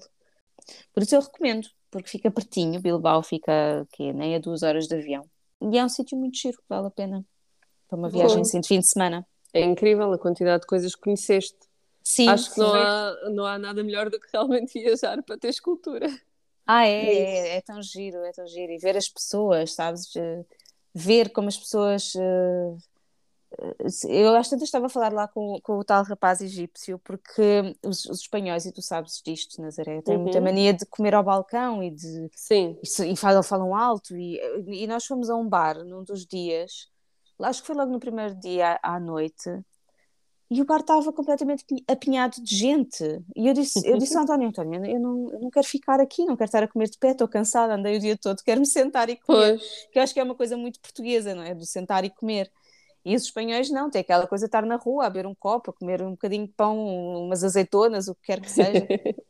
[0.94, 2.80] Por isso eu recomendo, porque fica pertinho.
[2.80, 5.28] Bilbao fica nem a duas horas de avião.
[5.62, 7.26] E é um sítio muito giro, vale a pena
[7.88, 9.26] para uma viagem assim de fim de semana.
[9.56, 11.58] É incrível a quantidade de coisas que conheceste.
[12.04, 15.48] Sim, Acho que não há, não há nada melhor do que realmente viajar para ter
[15.48, 16.08] escultura.
[16.68, 18.74] Ah, é, é, é, tão giro, é tão giro.
[18.74, 20.12] E ver as pessoas, sabes?
[20.94, 22.14] Ver como as pessoas.
[22.16, 22.76] Eh,
[24.10, 28.06] eu acho que estava a falar lá com, com o tal rapaz egípcio, porque os,
[28.06, 30.24] os espanhóis, e tu sabes disto, Nazaré, têm uhum.
[30.24, 32.30] muita mania de comer ao balcão e de.
[32.36, 32.78] Sim.
[32.84, 34.18] E, e falam, falam alto.
[34.18, 36.90] E, e nós fomos a um bar num dos dias
[37.42, 39.50] acho que foi logo no primeiro dia à noite,
[40.50, 43.04] e o bar estava completamente apinhado de gente.
[43.36, 46.24] E eu disse, eu disse ao António, António, eu não, eu não quero ficar aqui,
[46.24, 49.10] não quero estar a comer de pé, estou cansada, andei o dia todo, quero-me sentar
[49.10, 49.58] e comer.
[49.58, 49.88] Pois.
[49.92, 51.56] Que eu acho que é uma coisa muito portuguesa, não é?
[51.56, 52.52] Do sentar e comer.
[53.04, 55.72] E os espanhóis não, tem aquela coisa de estar na rua, a beber um copo,
[55.72, 56.78] a comer um bocadinho de pão,
[57.24, 58.88] umas azeitonas, o que quer que seja.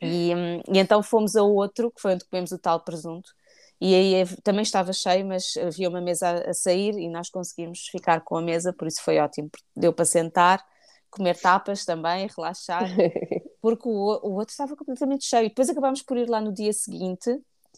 [0.00, 3.34] e, hum, e então fomos a outro, que foi onde comemos o tal presunto,
[3.80, 8.20] e aí também estava cheio, mas havia uma mesa a, sair e nós conseguimos ficar
[8.22, 9.50] com a mesa, por isso foi ótimo.
[9.76, 10.64] Deu para sentar,
[11.10, 12.84] comer tapas também, relaxar,
[13.60, 15.48] porque o, o outro estava completamente cheio.
[15.48, 17.30] Depois acabámos por ir lá no dia seguinte,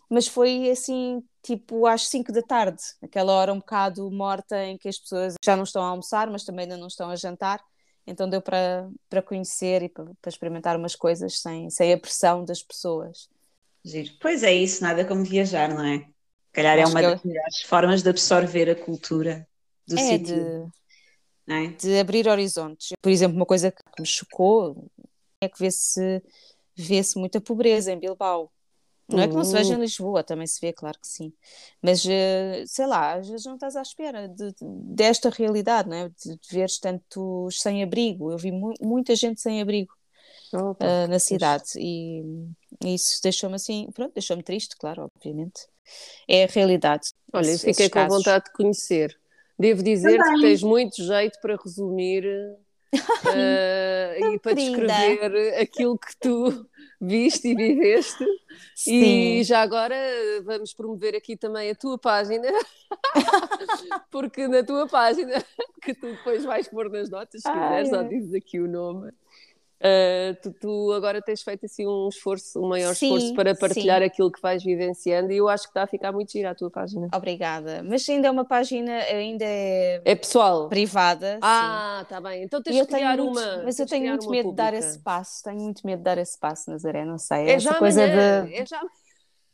[0.09, 4.89] mas foi assim, tipo às 5 da tarde, aquela hora um bocado morta em que
[4.89, 7.61] as pessoas já não estão a almoçar, mas também ainda não estão a jantar.
[8.07, 12.45] então deu para, para conhecer e para, para experimentar umas coisas sem, sem a pressão
[12.45, 13.29] das pessoas.
[13.87, 14.11] Giro.
[14.21, 16.07] Pois é isso, nada como viajar, não é?
[16.57, 17.29] calhar é Acho é uma das eu...
[17.29, 19.47] melhores formas de absorver a cultura
[19.87, 20.73] do é, sítio.
[21.47, 21.67] De, é?
[21.69, 22.93] de abrir horizontes.
[23.03, 24.91] Por exemplo, uma coisa que me chocou
[25.41, 26.23] é que vê-se
[26.75, 28.51] vê-se muita pobreza em Bilbao.
[29.09, 29.83] Não é que não se veja em uhum.
[29.83, 31.33] Lisboa, também se vê, claro que sim.
[31.81, 35.97] Mas, eh, sei lá, às vezes não estás à espera de, de, desta realidade, não
[35.97, 36.09] é?
[36.09, 38.33] De, de veres tantos sem-abrigo.
[38.33, 39.95] Eu vi mu muita gente sem abrigo
[40.55, 42.23] uh, na cidade e,
[42.85, 45.67] e isso deixou-me assim, pronto, deixou-me triste, claro, obviamente.
[46.29, 47.11] É a realidade.
[47.33, 49.17] Olha, eu fiquei com vontade de conhecer.
[49.59, 50.35] Devo dizer Também.
[50.35, 52.25] que tens muito jeito para resumir
[52.93, 56.69] uh, e para descrever aquilo que tu
[57.01, 58.25] viste e viveste.
[58.75, 59.39] Sim.
[59.39, 59.97] E já agora
[60.45, 62.49] vamos promover aqui também a tua página,
[64.11, 65.43] porque na tua página,
[65.83, 69.13] que tu depois vais pôr nas notas, se quiseres, ou dizes aqui o nome.
[69.77, 74.01] Uh, tu, tu, agora tens feito assim um esforço, um maior sim, esforço para partilhar
[74.01, 74.07] sim.
[74.07, 76.71] aquilo que vais vivenciando e eu acho que está a ficar muito gira a tua
[76.71, 77.09] página.
[77.15, 77.83] Obrigada.
[77.83, 80.69] Mas ainda é uma página, ainda é, é pessoal.
[80.69, 81.39] Privada.
[81.43, 82.45] Ah, está bem.
[82.45, 83.63] Então tens de criar muito, uma.
[83.65, 84.71] Mas eu tenho muito medo pública.
[84.71, 87.49] de dar esse passo, tenho muito medo de dar esse passo, Nazaré, não sei.
[87.49, 88.55] É Essa coisa amanhã, de...
[88.55, 88.83] é já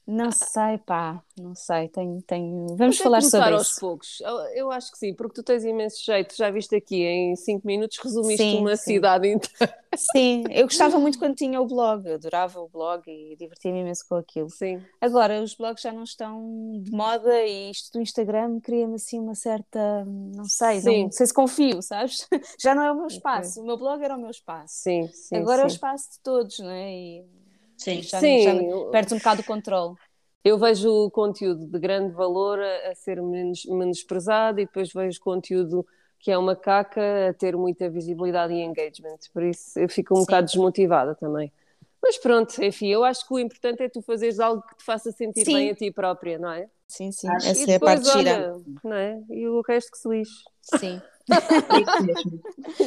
[0.06, 2.66] não sei, pá, não sei, tenho, tenho...
[2.76, 3.80] vamos falar sobre aos isso.
[3.80, 4.18] poucos,
[4.54, 7.98] eu acho que sim, porque tu tens imenso jeito, já viste aqui em 5 minutos
[8.02, 8.94] resumiste sim, uma sim.
[8.94, 9.78] cidade inteira.
[9.94, 14.04] Sim, eu gostava muito quando tinha o blog, eu adorava o blog e divertia-me imenso
[14.08, 14.50] com aquilo.
[14.50, 14.82] Sim.
[15.00, 19.36] Agora, os blogs já não estão de moda e isto do Instagram cria-me assim uma
[19.36, 21.04] certa, não sei, sim.
[21.04, 22.26] não sei se confio, sabes?
[22.60, 24.74] Já não é o meu espaço, o meu blog era o meu espaço.
[24.82, 25.36] Sim, sim.
[25.36, 26.92] Agora é o espaço de todos, não é?
[26.92, 27.41] E
[27.82, 28.42] Sim, já, sim.
[28.42, 28.54] Já
[28.90, 29.94] perdes um bocado o controle.
[30.44, 35.20] Eu vejo o conteúdo de grande valor a, a ser menos, menosprezado e depois vejo
[35.20, 35.86] conteúdo
[36.18, 39.18] que é uma caca a ter muita visibilidade e engagement.
[39.32, 40.24] Por isso eu fico um sim.
[40.24, 41.52] bocado desmotivada também.
[42.00, 45.12] Mas pronto, enfim, eu acho que o importante é tu fazeres algo que te faça
[45.12, 45.52] sentir sim.
[45.52, 46.68] bem a ti própria, não é?
[46.88, 47.28] Sim, sim.
[47.28, 47.48] Acho.
[47.48, 48.56] Essa é a parte gira.
[48.84, 49.22] Não é?
[49.30, 50.42] E o resto que se lixe.
[50.60, 51.00] Sim.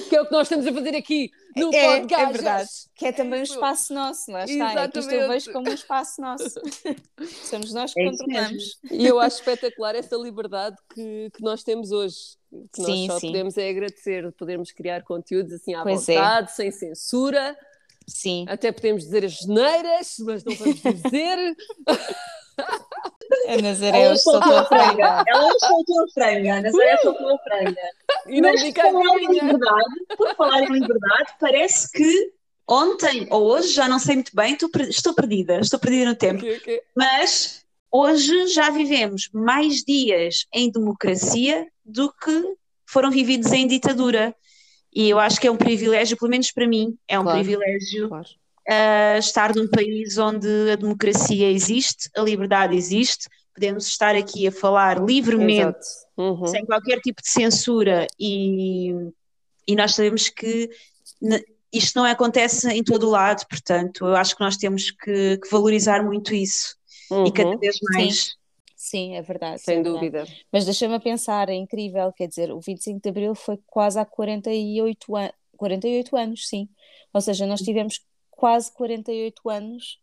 [0.10, 2.24] Que é o que nós estamos a fazer aqui no é, podcast.
[2.24, 2.70] É verdade.
[2.96, 4.72] Que é também um espaço nosso, lá está.
[4.72, 4.98] Exatamente.
[4.98, 6.62] É isto eu vejo como um espaço nosso.
[7.50, 8.80] Somos nós que é controlamos.
[8.92, 12.38] E eu acho espetacular essa liberdade que, que nós temos hoje.
[12.74, 13.28] Que nós sim, só sim.
[13.28, 16.16] podemos é agradecer, podermos criar conteúdos assim à pois é.
[16.16, 16.54] vontade, é.
[16.54, 17.58] sem censura.
[18.08, 18.46] Sim.
[18.48, 21.56] Até podemos dizer as geneiras, mas não vamos dizer.
[23.48, 25.24] A Nazaré soltou a franga.
[25.28, 26.54] Ela soltou a franga.
[26.54, 27.82] A Nazaré soltou a franga.
[28.28, 32.34] E não Mas por falar, em liberdade, por falar em liberdade, parece que
[32.68, 36.40] ontem ou hoje, já não sei muito bem, estou, estou perdida, estou perdida no tempo.
[36.40, 36.82] Okay, okay.
[36.96, 44.36] Mas hoje já vivemos mais dias em democracia do que foram vividos em ditadura.
[44.94, 48.08] E eu acho que é um privilégio, pelo menos para mim, é um claro, privilégio
[48.08, 48.30] claro
[48.70, 54.52] uh, estar num país onde a democracia existe, a liberdade existe, podemos estar aqui a
[54.52, 55.88] falar livremente,
[56.18, 56.46] uhum.
[56.48, 58.92] sem qualquer tipo de censura, e,
[59.68, 60.70] e nós sabemos que
[61.72, 65.50] isto não acontece em todo o lado, portanto, eu acho que nós temos que, que
[65.50, 66.76] valorizar muito isso
[67.12, 67.26] uhum.
[67.26, 67.60] e cada uhum.
[67.60, 68.24] vez mais.
[68.24, 68.32] Sim.
[68.86, 69.62] Sim, é verdade.
[69.64, 70.26] Sem é dúvida.
[70.52, 75.16] Mas deixa-me pensar, é incrível, quer dizer, o 25 de Abril foi quase há 48,
[75.16, 76.70] an 48 anos, sim.
[77.12, 78.00] Ou seja, nós tivemos
[78.36, 80.00] quase 48 anos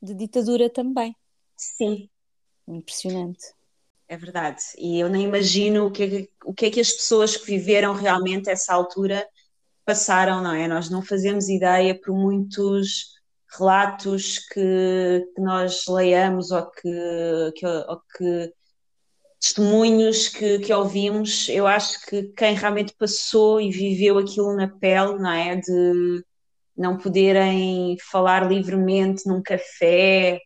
[0.00, 1.14] de ditadura também.
[1.56, 2.08] Sim.
[2.66, 3.52] Impressionante.
[4.08, 4.60] É verdade.
[4.76, 7.92] E eu nem imagino o que, é, o que é que as pessoas que viveram
[7.94, 9.26] realmente essa altura
[9.84, 10.66] passaram, não é?
[10.66, 13.14] Nós não fazemos ideia por muitos
[13.56, 18.52] relatos que, que nós leiamos ou que, que, ou que
[19.40, 21.48] testemunhos que, que ouvimos.
[21.48, 25.56] Eu acho que quem realmente passou e viveu aquilo na pele, não é?
[25.56, 26.24] De,
[26.76, 30.40] não poderem falar livremente num café,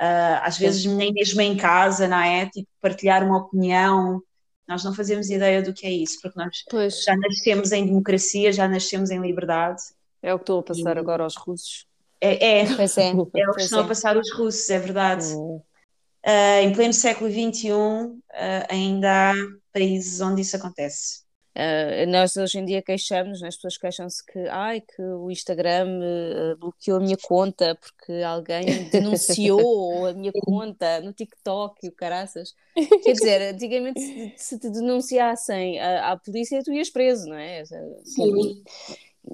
[0.00, 2.46] uh, às vezes nem mesmo em casa, não é?
[2.46, 4.22] Tipo, partilhar uma opinião.
[4.66, 7.02] Nós não fazemos ideia do que é isso, porque nós pois.
[7.02, 9.82] já nascemos em democracia, já nascemos em liberdade.
[10.22, 11.00] É o que estou a passar e...
[11.00, 11.86] agora aos russos.
[12.20, 13.82] É, é, pois é, é o que pois estão é.
[13.82, 15.26] a passar os russos, é verdade.
[15.34, 19.34] Uh, em pleno século XXI, uh, ah, ainda há
[19.72, 21.19] países onde isso acontece.
[21.50, 25.98] Uh, nós hoje em dia queixamos, né, as pessoas queixam-se que, ai, que o Instagram
[25.98, 31.92] uh, bloqueou a minha conta porque alguém denunciou a minha conta no TikTok e o
[31.92, 32.54] caraças.
[33.02, 37.64] Quer dizer, antigamente se, se te denunciassem à, à, polícia tu ias preso, não é?
[38.04, 38.62] Sim.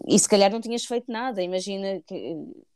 [0.09, 2.03] E se calhar não tinhas feito nada, imagina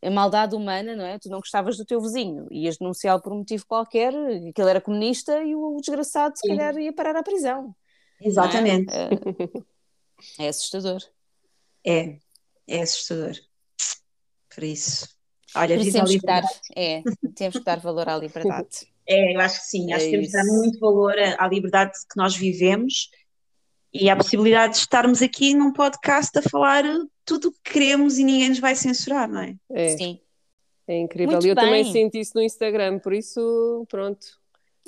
[0.02, 1.18] a maldade humana, não é?
[1.18, 4.12] Tu não gostavas do teu vizinho, ias denunciá-lo por um motivo qualquer,
[4.54, 7.74] que ele era comunista e o desgraçado se calhar ia parar à prisão.
[8.20, 8.92] Exatamente.
[8.92, 10.44] É?
[10.44, 10.48] é?
[10.48, 11.00] assustador.
[11.84, 12.18] É,
[12.68, 13.34] é assustador.
[14.54, 15.08] Por isso,
[15.54, 16.42] olha, Por isso temos que, dar,
[16.76, 17.02] é,
[17.34, 18.88] temos que dar valor à liberdade.
[19.12, 21.98] É, eu acho que sim, acho É que temos que dar muito valor à liberdade
[22.08, 23.10] que nós vivemos
[23.92, 26.84] e à possibilidade de estarmos aqui num podcast a falar
[27.24, 29.56] tudo o que queremos e ninguém nos vai censurar, não é?
[29.72, 30.20] É, Sim.
[30.86, 31.32] é incrível.
[31.32, 31.92] Muito E eu também bem.
[31.92, 34.39] sinto isso no Instagram, por isso, pronto.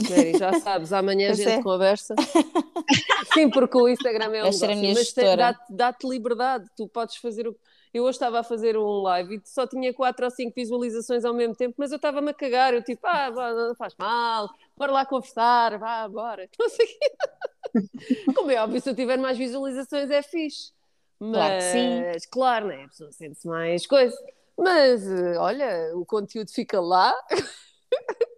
[0.09, 1.62] Mary, já sabes, amanhã a gente é.
[1.62, 2.14] conversa.
[3.34, 7.47] Sim, porque o Instagram é um negócio, minha mas dá-te dá-te liberdade, tu podes fazer
[7.47, 7.57] o.
[7.93, 11.34] Eu hoje estava a fazer um live e só tinha quatro ou cinco visualizações ao
[11.34, 15.05] mesmo tempo, mas eu estava-me a cagar, eu tipo, ah, não faz mal, bora lá
[15.05, 16.49] conversar, vá, bora.
[16.59, 18.32] Não sei o quê.
[18.34, 20.72] Como é óbvio, se eu tiver mais visualizações é fixe.
[21.20, 22.28] Mas, Claro que sim.
[22.30, 22.84] claro, né?
[22.84, 24.16] a pessoa sente-se mais coisa.
[24.59, 27.14] Mas, eh, olha, o conteúdo fica lá.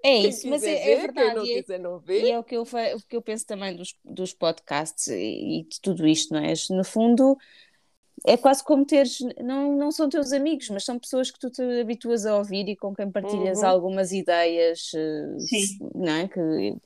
[0.03, 1.35] É Quem isso, mas quiser é, é ver, verdade.
[1.35, 2.31] Quem não e é- quiser não E vê.
[2.31, 5.81] é o que eu, o que eu penso também dos, dos podcasts e, e de
[5.81, 6.53] tudo isto, não é?
[6.71, 7.37] No fundo,
[8.27, 11.63] é quase como teres, não, não são teus amigos, mas são pessoas que tu te
[11.81, 13.65] habituas a ouvir e com quem partilhas Uhum.
[13.65, 15.83] algumas ideias, eh, Sim.
[15.95, 16.29] não é?
[16.29, 16.77] Que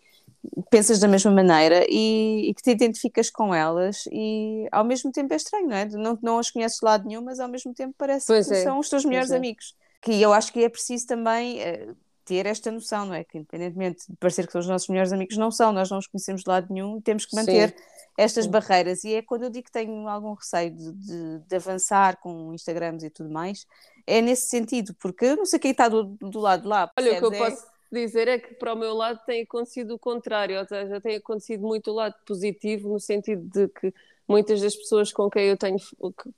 [0.71, 5.33] pensas da mesma maneira e, e que te identificas com elas e ao mesmo tempo
[5.33, 5.85] é estranho, não é?
[5.87, 8.63] Não, não as conheces de lado nenhum, mas ao mesmo tempo parece Pois que é,
[8.63, 9.33] são os teus melhores é.
[9.33, 9.75] amigos.
[10.01, 11.95] Que eu acho que é preciso também eh,
[12.29, 13.25] ter esta noção, não é?
[13.25, 16.07] Que independentemente de parecer que são os nossos melhores amigos, não são, nós não os
[16.07, 17.75] conhecemos de lado nenhum e temos que manter
[18.17, 18.51] estas Sim.
[18.51, 19.05] barreiras.
[19.05, 23.05] E é quando eu digo que tenho algum receio de, de- de avançar com Instagrams
[23.05, 23.67] e tudo mais,
[24.07, 26.91] é nesse sentido, porque eu não sei quem está do, do lado de lá.
[26.99, 27.33] Olha, o que eu?
[27.33, 31.01] É- posso dizer é que para o meu lado tem acontecido o contrário, ou seja,
[31.01, 33.95] tem acontecido muito o lado positivo, no sentido de que
[34.29, 35.79] muitas das pessoas com quem eu tenho,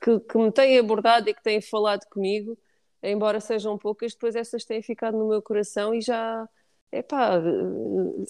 [0.01, 2.57] que- que me têm abordado e que têm falado comigo,
[3.03, 6.49] embora sejam poucas, depois essas têm ficado no meu coração e já,
[6.93, 7.41] epá,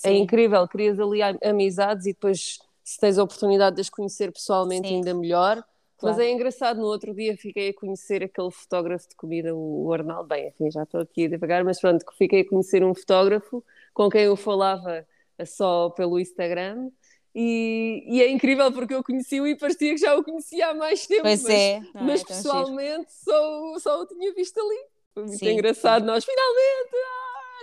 [0.04, 4.32] é incrível, crias ali am- amizades e depois se tens a oportunidade de as conhecer
[4.32, 4.96] pessoalmente Sim.
[4.96, 5.56] ainda melhor.
[6.02, 6.22] Mas Claro.
[6.22, 10.28] é engraçado, no outro dia fiquei a conhecer aquele fotógrafo de comida, o Arnaldo.
[10.28, 13.62] Bem, enfim, já estou aqui a devagar, mas pronto, que fiquei a conhecer um fotógrafo
[13.92, 15.06] com quem eu falava
[15.46, 16.90] só pelo Instagram.
[17.35, 21.07] E, e é incrível porque eu conheci-o e parecia que já o conhecia há mais
[21.07, 21.22] tempo.
[21.22, 22.43] Pois mas, é, não mas é tão giro.
[22.43, 24.87] pessoalmente só, só o tinha visto ali.
[25.14, 26.05] Foi muito Sim, engraçado.
[26.05, 26.91] Nós finalmente.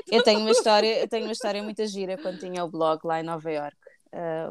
[0.09, 3.19] Eu tenho uma história, eu tenho uma história muito gira quando tinha o blog lá
[3.19, 3.77] em Nova York.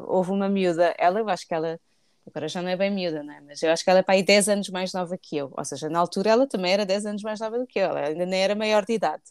[0.05, 1.79] houve uma miúda, ela, eu acho que ela,
[2.27, 3.41] agora já não é bem miúda, não é?
[3.41, 5.51] Mas eu acho que ela é para aí 10 anos mais nova que eu.
[5.57, 8.07] Ou seja, na altura ela também era 10 anos mais nova do que eu, ela
[8.07, 9.23] ainda nem era maior de idade.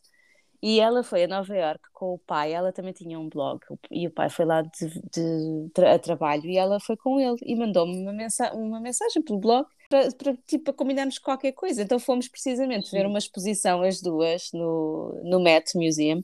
[0.63, 4.07] E ela foi a Nova York com o pai, ela também tinha um blog, e
[4.07, 8.03] o pai foi lá de, de a trabalho e ela foi com ele e mandou-me
[8.03, 11.83] uma, mensa uma mensagem pelo blog para, para, tipo, para combinarmos qualquer coisa.
[11.83, 16.23] Então fomos precisamente ver uma exposição, as duas, no, no Met Museum,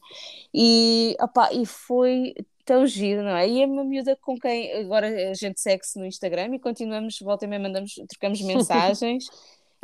[0.53, 3.49] e, opá, e foi tão giro, não é?
[3.49, 7.45] E é uma miúda com quem agora a gente segue-se no Instagram e continuamos, volta
[7.45, 9.26] e meia mandamos, trocamos mensagens.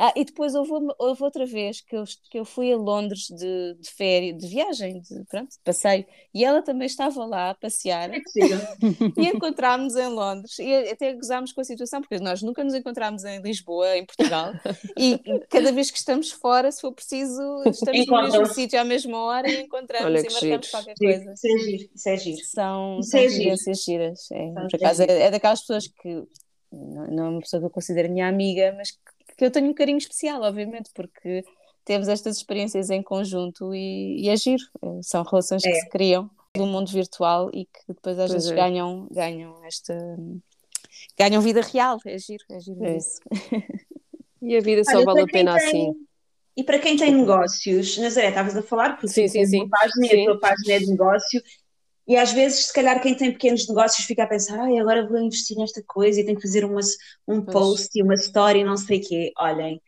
[0.01, 3.75] Ah, e depois houve, houve outra vez que eu, que eu fui a Londres de,
[3.77, 8.09] de férias, de viagem, de, pronto, de passeio, e ela também estava lá a passear
[8.13, 8.59] É possível.
[9.17, 13.25] e encontrámos em Londres e até gozámos com a situação, porque nós nunca nos encontrámos
[13.25, 14.53] em Lisboa, em Portugal,
[14.97, 15.19] e
[15.49, 19.49] cada vez que estamos fora, se for preciso, estamos no mesmo sítio à mesma hora
[19.51, 20.71] e encontramos Olha e que marcamos giro.
[20.71, 21.33] qualquer coisa.
[21.33, 22.45] Isso é giro, isso é giro.
[22.45, 23.33] São, Isso são é giro.
[23.33, 24.31] experiências giras.
[24.31, 25.17] É, São por acaso, giras.
[25.17, 26.23] é, é daquelas pessoas que
[26.71, 28.97] não, não é uma pessoa que eu considero minha amiga, mas que,
[29.39, 31.43] que eu tenho um carinho especial, obviamente, porque
[31.85, 34.61] temos estas experiências em conjunto e, e é giro.
[34.81, 35.73] É, São relações que É.
[35.73, 38.55] se criam do mundo virtual e que depois às Pois vezes é.
[38.55, 39.95] ganham, ganham esta.
[41.17, 41.97] ganham vida real.
[42.05, 42.97] É giro, é giro É.
[42.97, 43.19] isso.
[44.41, 45.93] E a vida só Olha, vale a pena tem- assim.
[46.55, 49.67] E para quem tem negócios, Nazaré, estavas a falar, porque Sim, sim, sim.
[49.69, 50.21] página e Sim.
[50.21, 51.41] a tua página é de negócio,
[52.09, 55.19] e às vezes, se calhar, quem tem pequenos negócios fica a pensar, ai, agora vou
[55.19, 56.97] investir nesta coisa e tenho que fazer umas,
[57.27, 57.53] um Pois.
[57.53, 59.31] post e uma story, não sei o quê.
[59.37, 59.79] Olhem,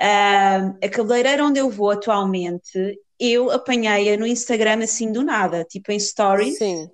[0.00, 5.90] ah, a cabeleireira onde eu vou atualmente, eu apanhei-a no Instagram assim do nada, tipo
[5.90, 6.88] em stories, Sim.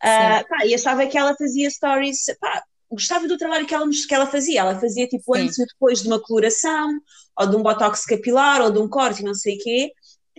[0.00, 4.14] ah, pá, e achava que ela fazia stories, pá, gostava do trabalho que ela, que
[4.14, 4.60] ela fazia.
[4.60, 5.42] Ela fazia tipo Sim.
[5.42, 6.96] antes e depois de uma coloração,
[7.40, 9.92] ou de um botox capilar, ou de um corte, e não sei o quê.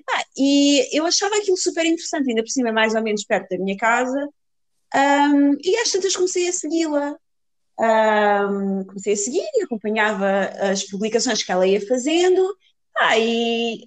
[0.10, 3.58] Epá, e eu achava aquilo super interessante, ainda por cima, mais ou menos perto da
[3.58, 4.30] minha casa.
[4.93, 7.18] Ahm, e às tantas comecei a segui-la.
[7.80, 10.28] Ahm, comecei a seguir e acompanhava
[10.72, 12.58] as publicações que ela ia fazendo.
[12.93, 13.86] Pá, e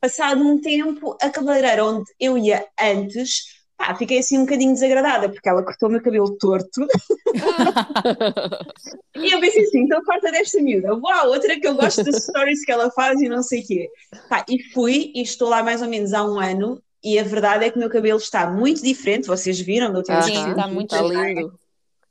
[0.00, 5.28] passado um tempo, a cabeleireira onde eu ia antes, pá, fiquei assim um bocadinho desagradada,
[5.28, 6.86] porque ela cortou o meu cabelo torto.
[9.16, 10.94] E eu pensei assim, então corta desta miúda.
[10.94, 13.88] Uau, outra que eu gosto das stories que ela faz e não sei o quê.
[14.28, 17.64] Pá, e fui, e estou lá mais ou menos há um ano, e a verdade
[17.64, 20.46] é que o meu cabelo está muito diferente, vocês viram da última Ah, Sim, vez
[20.48, 21.58] está muito lindo.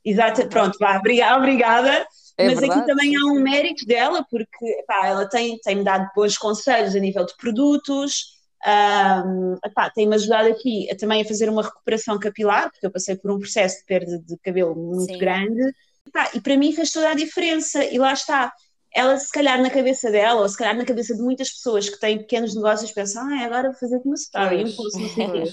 [0.04, 2.06] Exato, pronto, vá, obrigada, obrigada.
[2.36, 6.08] É Mas verdade, aqui também há um mérito dela, porque pá, ela tem, tem-me dado
[6.16, 8.33] bons conselhos a nível de produtos,
[9.64, 13.30] epá, tem-me ajudado aqui a, também a fazer uma recuperação capilar, porque eu passei por
[13.30, 15.18] um processo de perda de cabelo muito Sim.
[15.18, 15.74] grande,
[16.06, 18.52] Epá, e para mim fez toda a diferença, e lá está.
[18.94, 21.98] Ela, se calhar, na cabeça dela, ou se calhar na cabeça de muitas pessoas que
[21.98, 25.44] têm pequenos negócios, pensam, ah, agora vou fazer uma story, um post, não sei quê.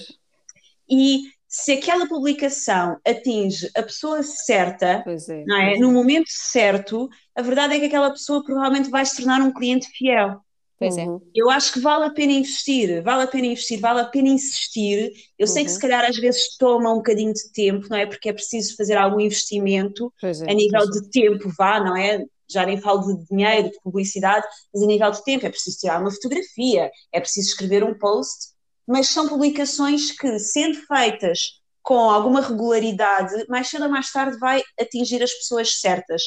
[0.88, 5.44] E se aquela publicação atinge a pessoa certa, é.
[5.44, 5.78] não é?
[5.78, 9.88] No momento certo, a verdade é que aquela pessoa provavelmente vai se tornar um cliente
[9.88, 10.40] fiel.
[10.82, 11.04] Pois é.
[11.04, 11.20] Uhum.
[11.34, 15.12] Eu acho que vale a pena investir, vale a pena investir, vale a pena insistir.
[15.38, 15.74] Eu sei que Uhum.
[15.74, 18.06] se calhar às vezes toma um bocadinho de tempo, não é?
[18.06, 20.86] Porque é preciso fazer algum investimento é, a nível é.
[20.86, 22.24] de tempo, vá, não é?
[22.50, 26.00] Já nem falo de dinheiro, de publicidade, mas a nível de tempo é preciso tirar
[26.00, 28.50] uma fotografia, é preciso escrever um post,
[28.86, 34.62] mas são publicações que, sendo feitas com alguma regularidade, mais cedo ou mais tarde vai
[34.80, 36.22] atingir as pessoas certas.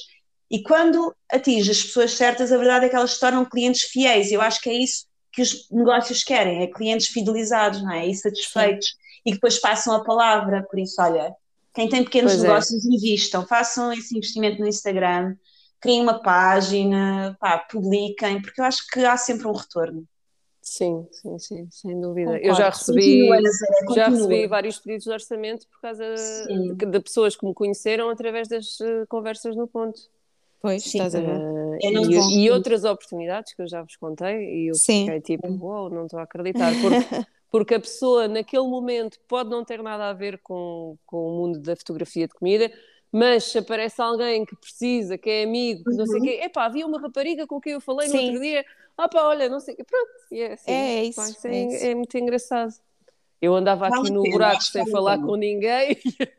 [0.50, 4.32] E quando atinge as pessoas certas, a verdade é que elas se tornam clientes fiéis.
[4.32, 8.08] Eu acho que é isso que os negócios querem, é clientes fidelizados, não é?
[8.08, 10.64] E satisfeitos e que depois passam a palavra.
[10.64, 11.36] Por isso, olha,
[11.74, 12.48] quem tem pequenos Pois é.
[12.48, 15.36] negócios, invistam, façam esse investimento no Instagram,
[15.82, 20.08] criem uma página, pá, publiquem, porque eu acho que há sempre um retorno.
[20.62, 22.32] Sim, sim, sim, sem dúvida.
[22.32, 22.48] Concordo.
[22.48, 26.74] Eu já recebi, Continua, já recebi vários pedidos de orçamento por causa Sim.
[26.74, 30.00] de, de pessoas que me conheceram através das eh, conversas no ponto.
[30.66, 30.98] Pois, Sim.
[31.00, 31.42] estás a ver?
[31.80, 35.06] E, e outras oportunidades que eu já vos contei e eu Sim.
[35.06, 37.06] fiquei tipo, uau, não estou a acreditar, porque,
[37.52, 41.60] porque a pessoa naquele momento pode não ter nada a ver com, com o mundo
[41.60, 42.72] da fotografia de comida,
[43.12, 46.28] mas se aparece alguém que precisa, que é amigo, que não sei o Uhum.
[46.30, 48.28] quê, epá, havia uma rapariga com quem eu falei no Sim.
[48.30, 48.66] outro dia,
[48.98, 50.72] ah pá, olha, não sei, pronto, e é assim.
[50.72, 51.86] É, é isso, Pá, é é, isso.
[51.92, 52.74] é muito engraçado.
[53.40, 55.98] Eu andava aqui no buraco sem falar com ninguém,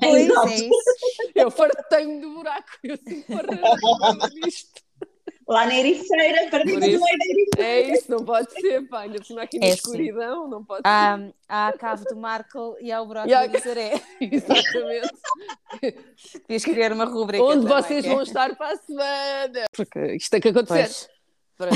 [0.00, 0.48] Pois Exato.
[0.48, 0.70] é isso.
[1.34, 4.82] eu fartei-me do buraco, eu assim, porra, disto.
[5.48, 7.24] Lá na Ericeira, para Por do da Ericeira.
[7.58, 9.74] É isso, não pode ser, pá, ainda por cima aqui na É sim.
[9.76, 11.18] escuridão, não pode Há,
[11.48, 13.96] há a cave do Marco e há o buraco há- da Nazaré.
[13.96, 14.02] ser.
[14.32, 15.10] Exatamente.
[16.46, 19.64] Devias criar uma rubrica Onde também, vocês que é- vão estar para a semana?
[19.72, 20.88] Porque isto tem que acontecer.
[20.88, 21.08] Pois,
[21.56, 21.70] Para,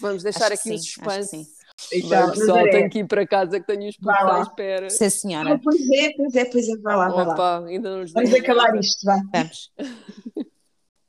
[0.00, 1.55] vamos deixar Acho que aqui o sim, que suspense.
[1.92, 4.90] Então, pessoal, tenho que ir para casa que tenho os putos à espera.
[4.90, 5.60] sim Ah, senhora.
[5.62, 7.66] pois é, pois é, pois é, vai lá, vai lá.
[7.66, 9.20] Ainda não nos Vamos acabar isto, vá.
[9.32, 9.72] Vamos.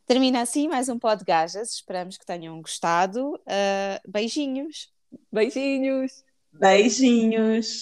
[0.06, 1.72] Termina assim mais um Pod Gajas.
[1.74, 3.40] Esperamos que tenham gostado.
[3.48, 4.90] Ah, beijinhos.
[5.32, 6.24] Beijinhos.
[6.54, 7.82] Beijinhos.